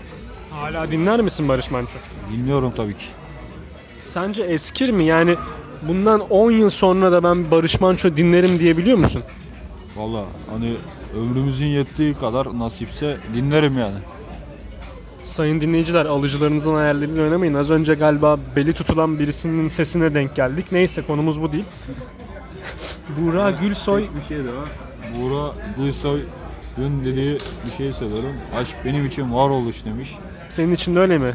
Hala 0.50 0.90
dinler 0.90 1.20
misin 1.20 1.48
Barış 1.48 1.70
Manço? 1.70 1.92
Dinliyorum 2.32 2.72
tabii 2.76 2.94
ki. 2.94 3.06
Sence 4.10 4.42
eskir 4.42 4.90
mi? 4.90 5.04
Yani 5.04 5.36
bundan 5.82 6.20
10 6.20 6.50
yıl 6.50 6.70
sonra 6.70 7.12
da 7.12 7.22
ben 7.22 7.50
Barış 7.50 7.80
Manço 7.80 8.16
dinlerim 8.16 8.58
diyebiliyor 8.58 8.98
musun? 8.98 9.22
Valla 9.96 10.24
hani 10.50 10.76
ömrümüzün 11.16 11.66
yettiği 11.66 12.14
kadar 12.14 12.58
nasipse 12.58 13.16
dinlerim 13.34 13.78
yani. 13.78 13.98
Sayın 15.24 15.60
dinleyiciler 15.60 16.04
alıcılarınızın 16.06 16.74
hayalleriyle 16.74 17.22
oynamayın. 17.22 17.54
Az 17.54 17.70
önce 17.70 17.94
galiba 17.94 18.38
beli 18.56 18.72
tutulan 18.72 19.18
birisinin 19.18 19.68
sesine 19.68 20.14
denk 20.14 20.36
geldik. 20.36 20.66
Neyse 20.72 21.02
konumuz 21.02 21.42
bu 21.42 21.52
değil. 21.52 21.64
Buğra 23.18 23.50
Gülsoy 23.50 24.06
Bir 24.16 24.28
şey 24.28 24.38
daha. 24.38 24.64
Buğra 25.20 25.52
Gülsoy'un 25.78 27.04
dediği 27.04 27.38
bir 27.66 27.76
şey 27.76 27.92
söylüyorum. 27.92 28.32
Aşk 28.56 28.74
benim 28.84 29.06
için 29.06 29.34
varoluş 29.34 29.84
demiş. 29.84 30.16
senin 30.48 30.72
için 30.72 30.96
de 30.96 31.00
öyle 31.00 31.18
mi? 31.18 31.32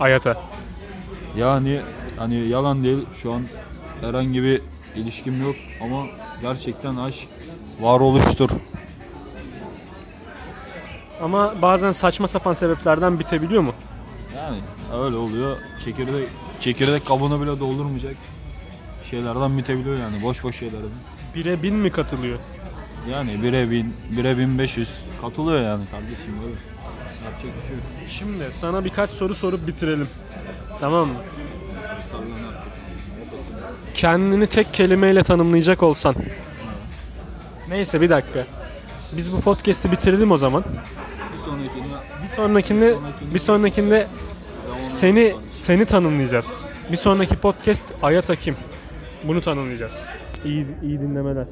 Ayata. 0.00 0.36
Yani 1.36 1.80
hani 2.20 2.34
yalan 2.34 2.84
değil 2.84 2.98
şu 3.22 3.32
an 3.32 3.42
herhangi 4.00 4.42
bir 4.42 4.60
ilişkim 4.96 5.42
yok 5.42 5.56
ama 5.82 6.06
gerçekten 6.42 6.96
aşk 6.96 7.28
varoluştur. 7.80 8.50
Ama 11.22 11.54
bazen 11.62 11.92
saçma 11.92 12.28
sapan 12.28 12.52
sebeplerden 12.52 13.18
bitebiliyor 13.18 13.62
mu? 13.62 13.72
Yani 14.36 14.56
öyle 15.04 15.16
oluyor. 15.16 15.56
Çekirdek 15.84 16.28
çekirdek 16.60 17.06
kabını 17.06 17.40
bile 17.42 17.60
doldurmayacak 17.60 18.16
şeylerden 19.10 19.58
bitebiliyor 19.58 19.96
yani 19.98 20.22
boş 20.22 20.44
boş 20.44 20.58
şeylerden. 20.58 20.90
Bire 21.34 21.62
bin 21.62 21.74
mi 21.74 21.90
katılıyor? 21.90 22.38
Yani 23.10 23.42
bire 23.42 23.70
bin, 23.70 23.94
bire 24.16 24.38
bin 24.38 24.58
beş 24.58 24.76
yüz 24.76 24.90
katılıyor 25.20 25.60
yani 25.60 25.84
kardeşim 25.90 26.34
öyle. 26.44 26.54
Yapacak 27.24 27.62
bir 27.62 27.68
şey 27.68 27.76
yok. 27.76 27.84
Şimdi 28.08 28.44
sana 28.52 28.84
birkaç 28.84 29.10
soru 29.10 29.34
sorup 29.34 29.66
bitirelim. 29.66 30.08
Tamam 30.80 31.08
mı? 31.08 31.14
Kendini 33.94 34.46
tek 34.46 34.74
kelimeyle 34.74 35.22
tanımlayacak 35.22 35.82
olsan. 35.82 36.14
Neyse 37.68 38.00
bir 38.00 38.10
dakika. 38.10 38.44
Biz 39.16 39.32
bu 39.32 39.40
podcast'i 39.40 39.92
bitirelim 39.92 40.30
o 40.30 40.36
zaman. 40.36 40.64
Bir 41.32 41.38
sonrakinde 41.38 41.86
Bir 42.22 42.28
sonrakinde 42.28 42.94
bir 43.34 43.38
sonrakinde 43.38 44.06
seni 44.82 45.34
seni 45.52 45.84
tanımlayacağız. 45.84 46.64
Bir 46.92 46.96
sonraki 46.96 47.36
podcast 47.36 47.84
Ayat 48.02 48.28
Hakim. 48.28 48.56
Bunu 49.24 49.40
tanımlayacağız. 49.40 50.06
İyi 50.44 50.66
iyi 50.82 51.00
dinlemeler. 51.00 51.46